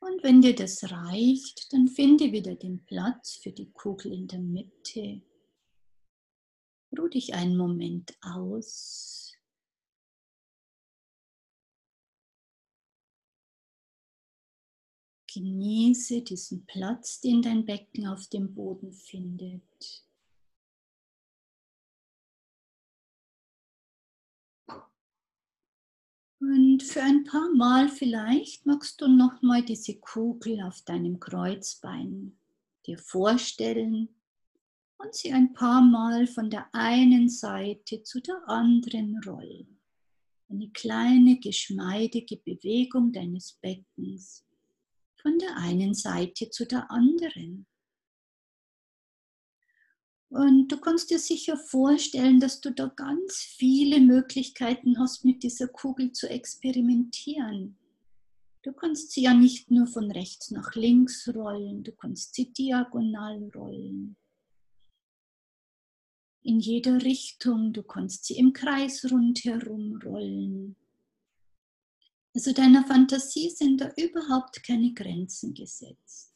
[0.00, 4.38] Und wenn dir das reicht, dann finde wieder den Platz für die Kugel in der
[4.38, 5.22] Mitte.
[6.96, 9.34] Ruh dich einen Moment aus.
[15.30, 20.07] Genieße diesen Platz, den dein Becken auf dem Boden findet.
[26.40, 32.38] Und für ein paar Mal vielleicht magst du noch mal diese Kugel auf deinem Kreuzbein
[32.86, 34.08] dir vorstellen
[34.98, 39.80] und sie ein paar Mal von der einen Seite zu der anderen rollen.
[40.48, 44.44] Eine kleine geschmeidige Bewegung deines Beckens
[45.20, 47.66] von der einen Seite zu der anderen.
[50.30, 55.68] Und du kannst dir sicher vorstellen, dass du da ganz viele Möglichkeiten hast, mit dieser
[55.68, 57.78] Kugel zu experimentieren.
[58.62, 63.50] Du kannst sie ja nicht nur von rechts nach links rollen, du kannst sie diagonal
[63.54, 64.16] rollen.
[66.42, 70.76] In jeder Richtung, du kannst sie im Kreis rundherum rollen.
[72.34, 76.27] Also deiner Fantasie sind da überhaupt keine Grenzen gesetzt.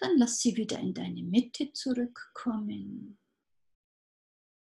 [0.00, 3.18] Dann lass sie wieder in deine Mitte zurückkommen.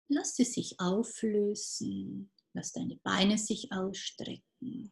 [0.09, 2.29] Lass sie sich auflösen.
[2.51, 4.91] Lass deine Beine sich ausstrecken.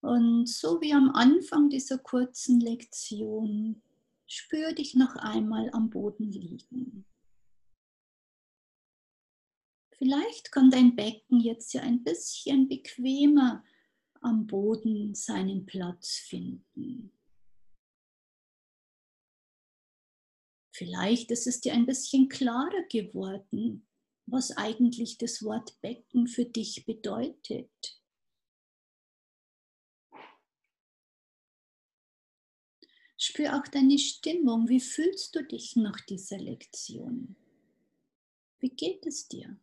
[0.00, 3.82] Und so wie am Anfang dieser kurzen Lektion,
[4.26, 7.04] spür dich noch einmal am Boden liegen.
[9.96, 13.64] Vielleicht kann dein Becken jetzt ja ein bisschen bequemer
[14.20, 17.12] am Boden seinen Platz finden.
[20.78, 23.84] Vielleicht ist es dir ein bisschen klarer geworden,
[24.26, 28.00] was eigentlich das Wort Becken für dich bedeutet.
[33.16, 34.68] Spür auch deine Stimmung.
[34.68, 37.34] Wie fühlst du dich nach dieser Lektion?
[38.60, 39.58] Wie geht es dir?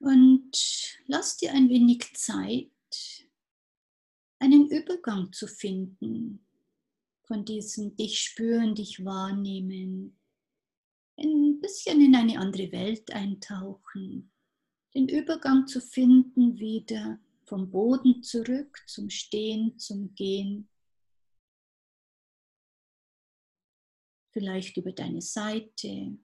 [0.00, 2.72] Und lass dir ein wenig Zeit,
[4.40, 6.44] einen Übergang zu finden
[7.30, 10.18] von diesem dich spüren, dich wahrnehmen,
[11.16, 14.32] ein bisschen in eine andere Welt eintauchen,
[14.96, 20.68] den Übergang zu finden wieder vom Boden zurück zum Stehen, zum Gehen.
[24.32, 26.18] Vielleicht über deine Seite.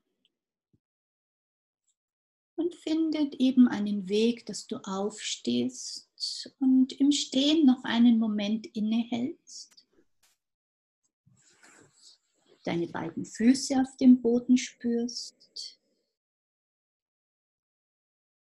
[2.57, 9.76] Und findet eben einen Weg, dass du aufstehst und im Stehen noch einen Moment innehältst
[12.67, 15.79] deine beiden Füße auf dem Boden spürst,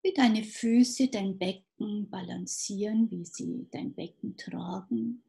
[0.04, 5.24] wie deine Füße dein Becken balancieren, wie sie dein Becken tragen.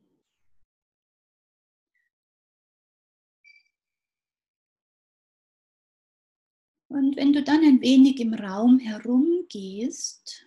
[6.89, 10.47] Und wenn du dann ein wenig im Raum herumgehst,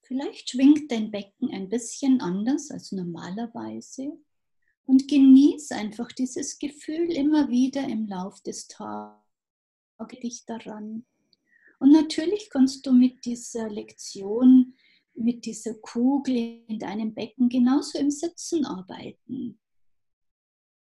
[0.00, 4.18] vielleicht schwingt dein Becken ein bisschen anders als normalerweise.
[4.84, 9.22] Und genieß einfach dieses Gefühl immer wieder im Lauf des Tages
[10.22, 11.04] dich daran.
[11.78, 14.74] Und natürlich kannst du mit dieser Lektion,
[15.14, 19.58] mit dieser Kugel in deinem Becken genauso im Sitzen arbeiten.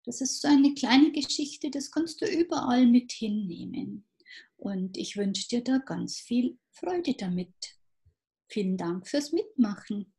[0.06, 4.06] Das ist so eine kleine Geschichte, das kannst du überall mit hinnehmen.
[4.56, 7.54] Und ich wünsche dir da ganz viel Freude damit.
[8.48, 10.14] Vielen Dank fürs Mitmachen.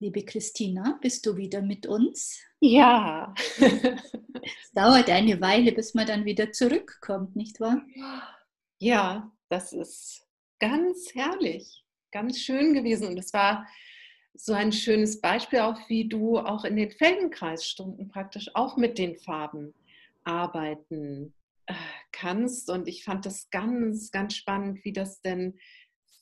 [0.00, 2.40] Liebe Christina, bist du wieder mit uns?
[2.60, 3.34] Ja.
[3.58, 7.84] es dauert eine Weile, bis man dann wieder zurückkommt, nicht wahr?
[8.78, 10.24] Ja, das ist
[10.60, 13.08] ganz herrlich, ganz schön gewesen.
[13.08, 13.66] Und es war
[14.34, 19.16] so ein schönes Beispiel auch, wie du auch in den Feldenkreisstunden praktisch auch mit den
[19.16, 19.74] Farben
[20.22, 21.34] arbeiten
[21.66, 21.74] äh,
[22.12, 22.70] kannst.
[22.70, 25.58] Und ich fand das ganz, ganz spannend, wie das denn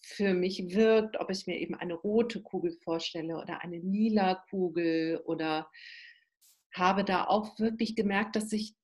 [0.06, 5.20] für mich wirkt, ob ich mir eben eine rote Kugel vorstelle oder eine lila Kugel
[5.26, 5.68] oder
[6.72, 8.74] habe da auch wirklich gemerkt, dass sich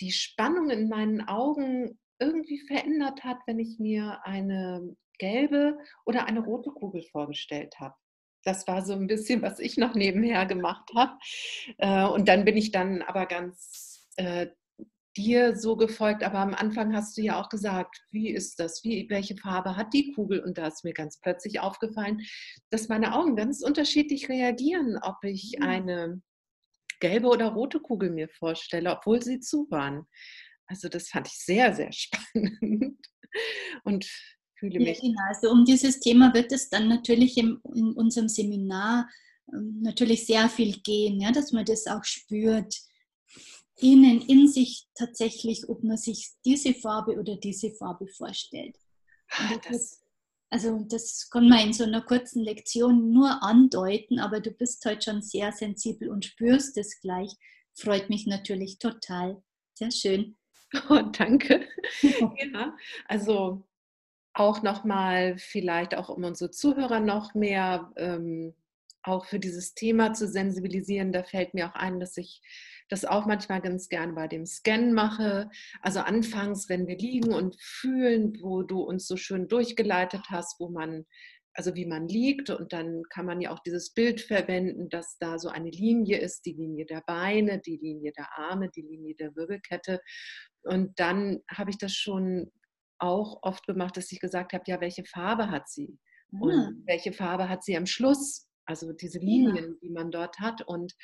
[0.00, 6.40] die Spannung in meinen Augen irgendwie verändert hat, wenn ich mir eine gelbe oder eine
[6.40, 7.94] rote Kugel vorgestellt habe.
[8.42, 11.18] Das war so ein bisschen, was ich noch nebenher gemacht habe.
[11.76, 14.46] Äh, und dann bin ich dann aber ganz äh,
[15.16, 19.08] dir so gefolgt, aber am Anfang hast du ja auch gesagt, wie ist das, wie,
[19.10, 20.40] welche Farbe hat die Kugel?
[20.40, 22.20] Und da ist mir ganz plötzlich aufgefallen,
[22.70, 25.64] dass meine Augen ganz unterschiedlich reagieren, ob ich mhm.
[25.64, 26.22] eine
[27.00, 30.06] gelbe oder rote Kugel mir vorstelle, obwohl sie zu waren.
[30.66, 32.98] Also das fand ich sehr, sehr spannend
[33.84, 34.06] und
[34.58, 34.98] fühle mich.
[34.98, 35.22] Ja, genau.
[35.28, 39.08] Also um dieses Thema wird es dann natürlich im, in unserem Seminar
[39.52, 42.76] ähm, natürlich sehr viel gehen, ja, dass man das auch spürt
[43.82, 48.76] innen in sich tatsächlich, ob man sich diese Farbe oder diese Farbe vorstellt.
[49.30, 50.00] Ah, das,
[50.50, 55.02] also das kann man in so einer kurzen Lektion nur andeuten, aber du bist heute
[55.02, 57.32] schon sehr sensibel und spürst es gleich.
[57.74, 59.42] Freut mich natürlich total.
[59.74, 60.36] Sehr schön.
[60.88, 61.66] Oh, danke.
[62.02, 62.76] ja,
[63.08, 63.66] also
[64.34, 68.54] auch nochmal vielleicht auch um unsere Zuhörer noch mehr ähm,
[69.02, 71.12] auch für dieses Thema zu sensibilisieren.
[71.12, 72.40] Da fällt mir auch ein, dass ich
[72.90, 75.48] das auch manchmal ganz gern bei dem Scan mache.
[75.80, 80.68] Also anfangs, wenn wir liegen und fühlen, wo du uns so schön durchgeleitet hast, wo
[80.68, 81.06] man,
[81.54, 85.38] also wie man liegt und dann kann man ja auch dieses Bild verwenden, dass da
[85.38, 89.34] so eine Linie ist, die Linie der Beine, die Linie der Arme, die Linie der
[89.36, 90.00] Wirbelkette.
[90.62, 92.50] Und dann habe ich das schon
[92.98, 95.98] auch oft gemacht, dass ich gesagt habe, ja, welche Farbe hat sie?
[96.32, 96.70] Und ah.
[96.86, 98.48] welche Farbe hat sie am Schluss?
[98.66, 99.78] Also diese Linien, ja.
[99.82, 100.62] die man dort hat.
[100.66, 100.94] Und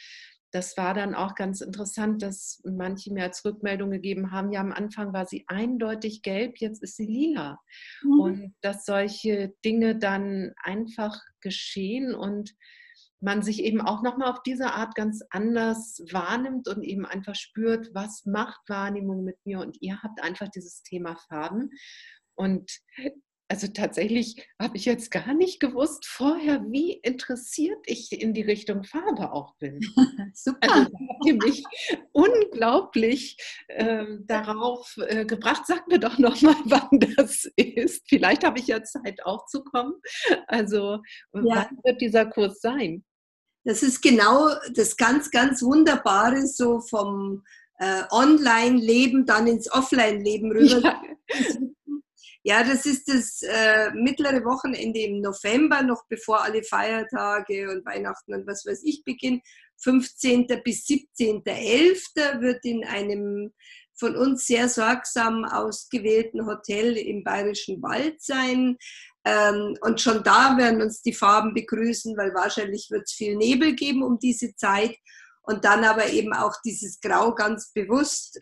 [0.52, 4.72] das war dann auch ganz interessant, dass manche mir als Rückmeldung gegeben haben, ja, am
[4.72, 7.60] Anfang war sie eindeutig gelb, jetzt ist sie lila.
[8.02, 8.20] Mhm.
[8.20, 12.54] Und dass solche Dinge dann einfach geschehen und
[13.20, 17.90] man sich eben auch nochmal auf diese Art ganz anders wahrnimmt und eben einfach spürt,
[17.94, 19.60] was macht Wahrnehmung mit mir.
[19.60, 21.70] Und ihr habt einfach dieses Thema Farben.
[22.34, 22.70] Und
[23.48, 28.82] also tatsächlich habe ich jetzt gar nicht gewusst vorher, wie interessiert ich in die Richtung
[28.82, 29.78] Farbe auch bin.
[30.34, 30.58] Super.
[30.62, 31.64] Also habt ihr mich
[32.12, 33.36] unglaublich
[33.68, 35.62] äh, darauf äh, gebracht.
[35.66, 38.02] Sag mir doch noch mal, wann das ist.
[38.08, 39.94] Vielleicht habe ich ja Zeit auch zu kommen.
[40.48, 41.00] Also ja.
[41.32, 43.04] wann wird dieser Kurs sein?
[43.64, 47.44] Das ist genau das ganz, ganz Wunderbare so vom
[47.78, 50.80] äh, Online-Leben dann ins Offline-Leben rüber.
[50.80, 51.02] Ja
[52.48, 58.34] Ja, das ist das äh, mittlere Wochenende im November, noch bevor alle Feiertage und Weihnachten
[58.34, 59.42] und was weiß ich beginnen.
[59.82, 60.46] 15.
[60.62, 62.40] bis 17.11.
[62.40, 63.52] wird in einem
[63.98, 68.76] von uns sehr sorgsam ausgewählten Hotel im Bayerischen Wald sein.
[69.24, 73.74] Ähm, und schon da werden uns die Farben begrüßen, weil wahrscheinlich wird es viel Nebel
[73.74, 74.96] geben um diese Zeit.
[75.42, 78.38] Und dann aber eben auch dieses Grau ganz bewusst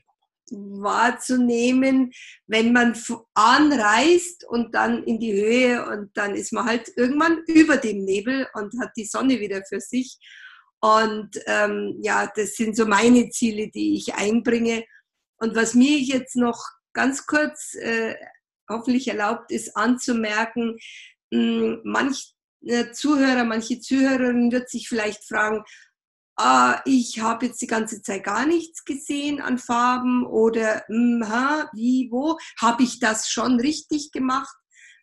[0.50, 2.12] wahrzunehmen,
[2.46, 2.96] wenn man
[3.34, 8.46] anreist und dann in die Höhe und dann ist man halt irgendwann über dem Nebel
[8.54, 10.18] und hat die Sonne wieder für sich.
[10.80, 14.84] Und ähm, ja, das sind so meine Ziele, die ich einbringe.
[15.38, 18.14] Und was mir jetzt noch ganz kurz äh,
[18.68, 20.78] hoffentlich erlaubt ist anzumerken,
[21.30, 22.34] mh, hm, manch
[22.66, 25.64] äh, Zuhörer, manche Zuhörerin wird sich vielleicht fragen,
[26.38, 32.08] äh, ich habe jetzt die ganze Zeit gar nichts gesehen an Farben oder mh, wie,
[32.10, 34.54] wo, habe ich das schon richtig gemacht?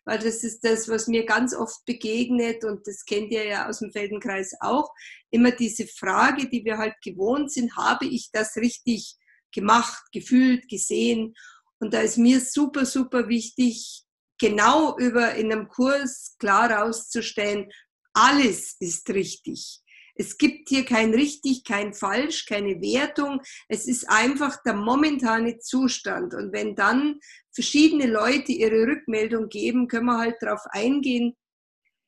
[0.04, 3.78] Weil das ist das, was mir ganz oft begegnet und das kennt ihr ja aus
[3.78, 4.90] dem Feldenkreis auch.
[5.30, 9.16] Immer diese Frage, die wir halt gewohnt sind, habe ich das richtig
[9.52, 11.34] gemacht, gefühlt, gesehen?
[11.78, 14.04] Und da ist mir super, super wichtig,
[14.40, 17.70] genau über in einem Kurs klar herauszustellen,
[18.12, 19.81] alles ist richtig.
[20.14, 23.40] Es gibt hier kein richtig, kein falsch, keine Wertung.
[23.68, 26.34] Es ist einfach der momentane Zustand.
[26.34, 27.18] Und wenn dann
[27.50, 31.34] verschiedene Leute ihre Rückmeldung geben, können wir halt darauf eingehen.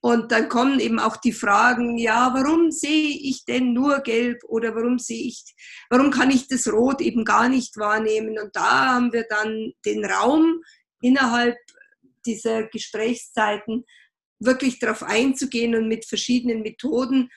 [0.02, 4.74] Und dann kommen eben auch die Fragen, ja, warum sehe ich denn nur gelb oder
[4.74, 5.42] warum sehe ich,
[5.88, 8.38] warum kann ich das Rot eben gar nicht wahrnehmen?
[8.38, 10.61] Und da haben wir dann den Raum
[11.00, 11.57] innerhalb
[12.26, 13.84] dieser Gesprächszeiten
[14.40, 17.30] wirklich darauf einzugehen und mit verschiedenen Methoden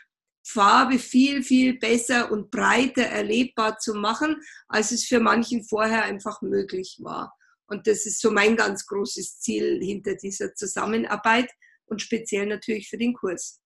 [0.47, 6.41] Farbe viel, viel besser und breiter erlebbar zu machen, als es für manchen vorher einfach
[6.41, 7.35] möglich war.
[7.67, 11.51] Und das ist so mein ganz großes Ziel hinter dieser Zusammenarbeit
[11.85, 13.59] und speziell natürlich für den Kurs.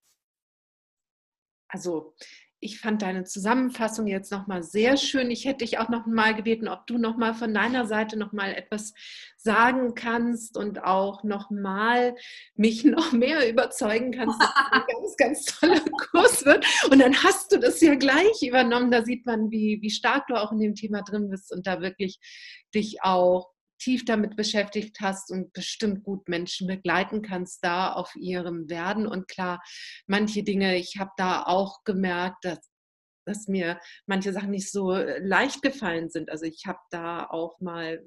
[1.68, 2.16] Also
[2.64, 5.32] ich fand deine Zusammenfassung jetzt nochmal sehr schön.
[5.32, 8.94] Ich hätte dich auch nochmal gebeten, ob du nochmal von deiner Seite nochmal etwas
[9.36, 12.16] sagen kannst und auch nochmal
[12.56, 15.82] mich noch mehr überzeugen kannst, dass es ein ganz, ganz toller
[16.12, 16.66] Kurs wird.
[16.92, 18.92] Und dann hast du das ja gleich übernommen.
[18.92, 21.82] Da sieht man, wie, wie stark du auch in dem Thema drin bist und da
[21.82, 22.20] wirklich
[22.76, 23.50] dich auch
[23.82, 29.08] tief damit beschäftigt hast und bestimmt gut Menschen begleiten kannst da auf ihrem Werden.
[29.08, 29.62] Und klar,
[30.08, 32.60] manche Dinge, ich habe da auch gemerkt, dass
[33.24, 36.32] dass mir manche Sachen nicht so äh, leicht gefallen sind.
[36.32, 38.04] Also ich habe da auch mal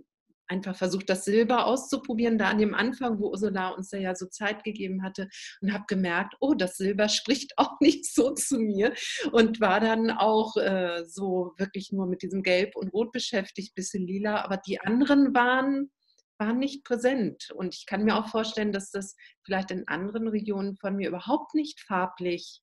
[0.49, 4.64] einfach versucht, das Silber auszuprobieren, da an dem Anfang, wo Ursula uns ja so Zeit
[4.64, 5.28] gegeben hatte
[5.61, 8.95] und habe gemerkt, oh, das Silber spricht auch nicht so zu mir
[9.32, 14.07] und war dann auch äh, so wirklich nur mit diesem Gelb und Rot beschäftigt, bisschen
[14.07, 15.90] lila, aber die anderen waren
[16.36, 17.51] waren nicht präsent.
[17.55, 19.14] Und ich kann mir auch vorstellen, dass das
[19.45, 22.61] vielleicht in anderen Regionen von mir überhaupt nicht farblich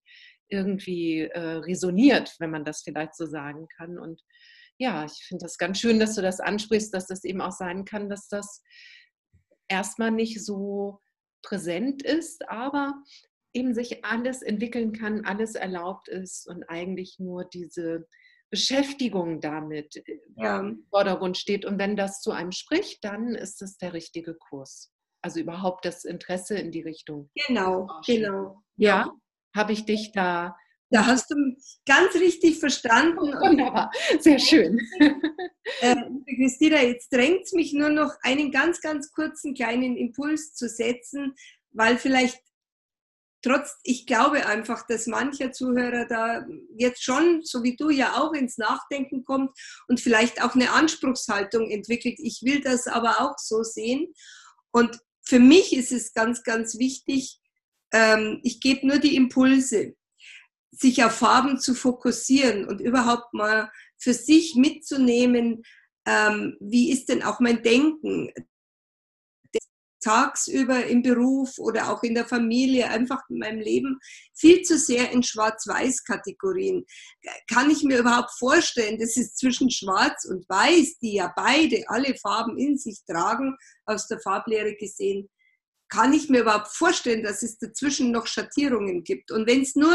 [0.49, 3.97] irgendwie äh, resoniert, wenn man das vielleicht so sagen kann.
[3.97, 4.21] Und
[4.81, 7.85] ja, ich finde das ganz schön, dass du das ansprichst, dass das eben auch sein
[7.85, 8.63] kann, dass das
[9.67, 10.99] erstmal nicht so
[11.43, 12.95] präsent ist, aber
[13.53, 18.07] eben sich alles entwickeln kann, alles erlaubt ist und eigentlich nur diese
[18.49, 20.59] Beschäftigung damit äh, ja.
[20.59, 21.63] im Vordergrund steht.
[21.63, 24.91] Und wenn das zu einem spricht, dann ist das der richtige Kurs.
[25.23, 27.29] Also überhaupt das Interesse in die Richtung.
[27.47, 28.63] Genau, genau.
[28.77, 29.11] Ja,
[29.55, 30.55] habe ich dich da
[30.91, 31.35] da hast du
[31.85, 33.17] ganz richtig verstanden.
[33.41, 34.79] Wunderbar, sehr schön.
[35.79, 35.95] Äh,
[36.35, 41.33] Christina, jetzt drängt es mich nur noch, einen ganz, ganz kurzen kleinen Impuls zu setzen,
[41.71, 42.41] weil vielleicht
[43.41, 46.45] trotz, ich glaube einfach, dass mancher Zuhörer da
[46.77, 49.51] jetzt schon, so wie du ja auch ins Nachdenken kommt
[49.87, 52.19] und vielleicht auch eine Anspruchshaltung entwickelt.
[52.19, 54.13] Ich will das aber auch so sehen.
[54.71, 57.39] Und für mich ist es ganz, ganz wichtig,
[57.93, 59.95] ähm, ich gebe nur die Impulse
[60.71, 65.63] sich auf Farben zu fokussieren und überhaupt mal für sich mitzunehmen,
[66.07, 68.31] ähm, wie ist denn auch mein Denken
[70.01, 73.99] tagsüber im Beruf oder auch in der Familie, einfach in meinem Leben
[74.33, 76.85] viel zu sehr in Schwarz-Weiß-Kategorien.
[77.47, 82.15] Kann ich mir überhaupt vorstellen, dass es zwischen Schwarz und Weiß, die ja beide alle
[82.15, 83.55] Farben in sich tragen,
[83.85, 85.29] aus der Farblehre gesehen,
[85.89, 89.29] kann ich mir überhaupt vorstellen, dass es dazwischen noch Schattierungen gibt.
[89.31, 89.93] Und wenn es nur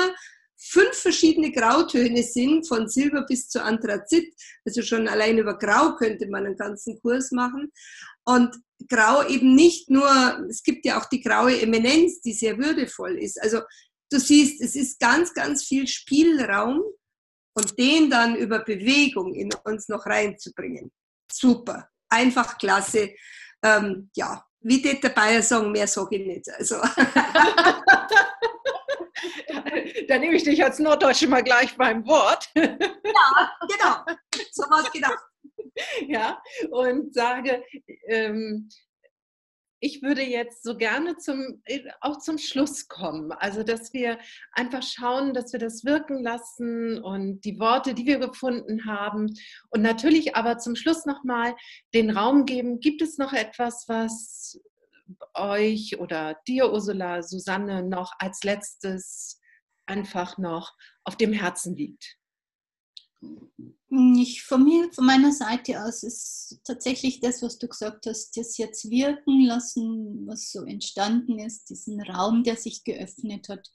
[0.59, 4.35] fünf verschiedene Grautöne sind, von Silber bis zu Anthrazit.
[4.65, 7.73] Also schon allein über Grau könnte man einen ganzen Kurs machen.
[8.25, 8.57] Und
[8.89, 10.09] Grau eben nicht nur,
[10.49, 13.41] es gibt ja auch die graue Eminenz, die sehr würdevoll ist.
[13.41, 13.61] Also
[14.11, 16.83] du siehst, es ist ganz, ganz viel Spielraum
[17.55, 20.91] und den dann über Bewegung in uns noch reinzubringen.
[21.31, 23.11] Super, einfach klasse.
[23.63, 26.51] ähm, ja, wie der Bayer sagen, mehr sage ich nicht.
[26.51, 26.77] Also.
[30.09, 32.49] da nehme ich dich als Norddeutsche mal gleich beim Wort.
[32.55, 34.17] ja, genau.
[34.53, 35.19] So was gedacht.
[36.07, 37.63] Ja, und sage,
[38.09, 38.69] ähm,
[39.81, 41.63] ich würde jetzt so gerne zum,
[42.01, 43.33] auch zum Schluss kommen.
[43.33, 44.19] Also, dass wir
[44.53, 49.35] einfach schauen, dass wir das wirken lassen und die Worte, die wir gefunden haben.
[49.71, 51.55] Und natürlich aber zum Schluss nochmal
[51.95, 52.81] den Raum geben.
[52.81, 54.61] Gibt es noch etwas, was
[55.35, 59.41] euch oder dir, Ursula, Susanne, noch als letztes
[59.87, 60.73] einfach noch
[61.05, 62.17] auf dem Herzen liegt?
[63.89, 68.59] Ich von mir, von meiner Seite aus ist tatsächlich das, was du gesagt hast, das
[68.59, 73.71] jetzt wirken lassen, was so entstanden ist, diesen Raum, der sich geöffnet hat.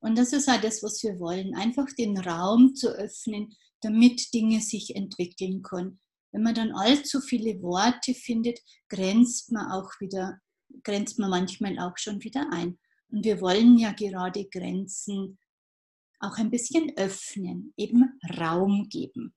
[0.00, 4.60] Und das ist halt das, was wir wollen, einfach den Raum zu öffnen, damit Dinge
[4.60, 6.00] sich entwickeln können.
[6.32, 10.38] Wenn man dann allzu viele Worte findet, grenzt man auch wieder,
[10.82, 12.78] grenzt man manchmal auch schon wieder ein.
[13.10, 15.38] Und wir wollen ja gerade Grenzen
[16.20, 19.34] auch ein bisschen öffnen, eben Raum geben.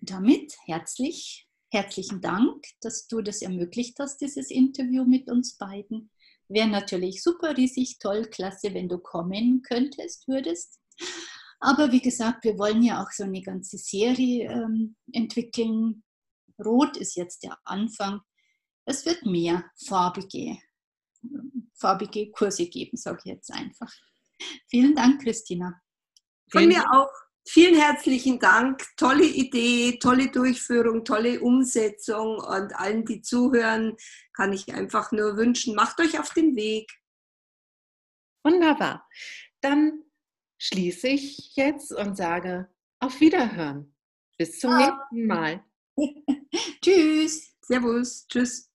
[0.00, 6.10] Damit herzlich, herzlichen Dank, dass du das ermöglicht hast, dieses Interview mit uns beiden.
[6.48, 10.78] Wäre natürlich super riesig toll, klasse, wenn du kommen könntest, würdest.
[11.60, 16.02] Aber wie gesagt, wir wollen ja auch so eine ganze Serie ähm, entwickeln.
[16.62, 18.20] Rot ist jetzt der Anfang.
[18.84, 20.58] Es wird mehr farbige,
[21.74, 23.92] farbige Kurse geben, sage ich jetzt einfach.
[24.68, 25.80] Vielen Dank, Christina.
[26.50, 27.10] Von mir auch
[27.46, 28.84] vielen herzlichen Dank.
[28.96, 33.96] Tolle Idee, tolle Durchführung, tolle Umsetzung und allen, die zuhören,
[34.34, 36.90] kann ich einfach nur wünschen, macht euch auf den Weg.
[38.44, 39.08] Wunderbar.
[39.60, 40.02] Dann
[40.58, 42.68] schließe ich jetzt und sage
[42.98, 43.94] auf Wiederhören.
[44.36, 45.64] Bis zum nächsten Mal.
[46.82, 47.54] Tschüss.
[47.60, 48.26] Servus.
[48.26, 48.71] Tschüss.